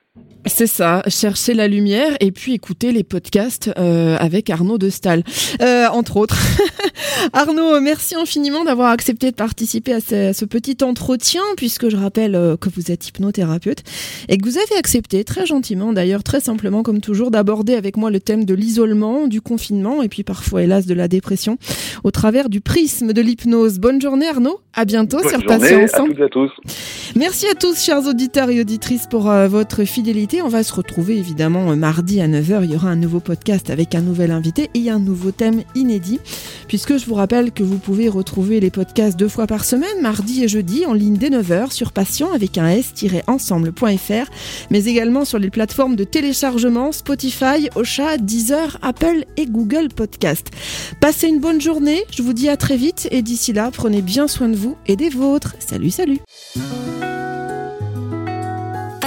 C'est 0.46 0.68
ça, 0.68 1.04
chercher 1.08 1.54
la 1.54 1.68
lumière 1.68 2.16
et 2.20 2.32
puis 2.32 2.54
écouter 2.54 2.92
les 2.92 3.04
podcasts 3.04 3.72
euh, 3.78 4.18
avec 4.20 4.50
Arnaud 4.50 4.78
de 4.78 4.90
Stahl, 4.90 5.24
euh, 5.62 5.88
entre 5.88 6.18
autres. 6.18 6.38
Arnaud, 7.34 7.80
merci 7.82 8.16
infiniment 8.16 8.64
d'avoir 8.64 8.90
accepté 8.90 9.32
de 9.32 9.36
participer 9.36 9.94
à 9.94 10.00
ce, 10.00 10.46
petit 10.46 10.78
entretien, 10.84 11.42
puisque 11.56 11.90
je 11.90 11.96
rappelle 11.98 12.36
euh, 12.36 12.58
que 12.58 12.70
vous 12.70 12.92
êtes 12.92 13.08
hypnothérapeute 13.08 13.84
et 14.28 14.38
que 14.38 14.46
vous 14.46 14.58
avez 14.58 14.76
accepté 14.78 15.24
très 15.24 15.46
gentiment, 15.46 15.94
d'ailleurs 15.94 16.24
très 16.24 16.40
simplement 16.40 16.84
comme 16.84 17.00
toujours, 17.00 17.32
d'aborder 17.32 17.76
avec 17.76 17.96
moi 17.96 18.10
le 18.10 18.20
thème 18.20 18.46
de 18.46 18.54
l'isolement, 18.54 19.28
du 19.28 19.42
confinement 19.42 20.02
et 20.02 20.10
puis 20.10 20.24
parfois 20.24 20.64
hélas 20.64 20.86
de 20.86 20.94
la 20.94 21.08
dépression 21.08 21.58
au 22.04 22.12
travers 22.12 22.50
du 22.50 22.62
prisme 22.62 23.14
de 23.14 23.22
l'hypnose. 23.22 23.80
Bonne 23.80 24.02
journée 24.02 24.28
Arnaud, 24.28 24.60
à 24.74 24.86
bientôt 24.86 25.18
Bonne 25.18 25.30
sur. 25.30 25.40
À 25.40 25.42
toutes 25.42 26.20
et 26.20 26.24
à 26.24 26.30
tous. 26.30 26.52
Merci 27.16 27.48
à 27.48 27.56
tous 27.56 27.80
chers 27.84 28.08
auditeurs 28.08 28.50
et 28.50 28.60
auditrices 28.62 29.08
pour 29.10 29.24
votre 29.24 29.84
fidélité 29.84 30.09
On 30.44 30.48
va 30.48 30.64
se 30.64 30.74
retrouver 30.74 31.18
évidemment 31.18 31.76
mardi 31.76 32.20
à 32.20 32.28
9h. 32.28 32.64
Il 32.64 32.72
y 32.72 32.76
aura 32.76 32.90
un 32.90 32.96
nouveau 32.96 33.20
podcast 33.20 33.70
avec 33.70 33.94
un 33.94 34.02
nouvel 34.02 34.32
invité 34.32 34.72
et 34.74 34.90
un 34.90 34.98
nouveau 34.98 35.30
thème 35.30 35.62
inédit. 35.76 36.20
Puisque 36.68 36.98
je 36.98 37.06
vous 37.06 37.14
rappelle 37.14 37.52
que 37.52 37.62
vous 37.62 37.78
pouvez 37.78 38.10
retrouver 38.10 38.60
les 38.60 38.72
podcasts 38.72 39.20
deux 39.20 39.28
fois 39.28 39.46
par 39.46 39.64
semaine, 39.64 40.02
mardi 40.02 40.44
et 40.44 40.48
jeudi, 40.48 40.88
en 40.88 40.94
ligne 40.94 41.18
dès 41.18 41.30
9h 41.30 41.72
sur 41.72 41.92
patient 41.92 42.32
avec 42.34 42.58
un 42.58 42.70
s-ensemble.fr, 42.70 44.32
mais 44.72 44.86
également 44.86 45.26
sur 45.26 45.38
les 45.38 45.52
plateformes 45.52 45.96
de 45.96 46.06
téléchargement 46.06 46.92
Spotify, 46.92 47.70
Ocha, 47.76 48.18
Deezer, 48.18 48.80
Apple 48.82 49.26
et 49.38 49.46
Google 49.46 49.90
Podcast. 49.96 50.48
Passez 51.02 51.28
une 51.28 51.40
bonne 51.40 51.62
journée. 51.62 52.04
Je 52.10 52.24
vous 52.24 52.34
dis 52.34 52.50
à 52.50 52.58
très 52.58 52.78
vite 52.78 53.08
et 53.12 53.22
d'ici 53.22 53.54
là, 53.54 53.70
prenez 53.72 54.02
bien 54.02 54.28
soin 54.28 54.50
de 54.50 54.56
vous 54.56 54.76
et 54.88 54.96
des 54.96 55.10
vôtres. 55.10 55.56
Salut, 55.60 55.92
salut. 55.92 56.20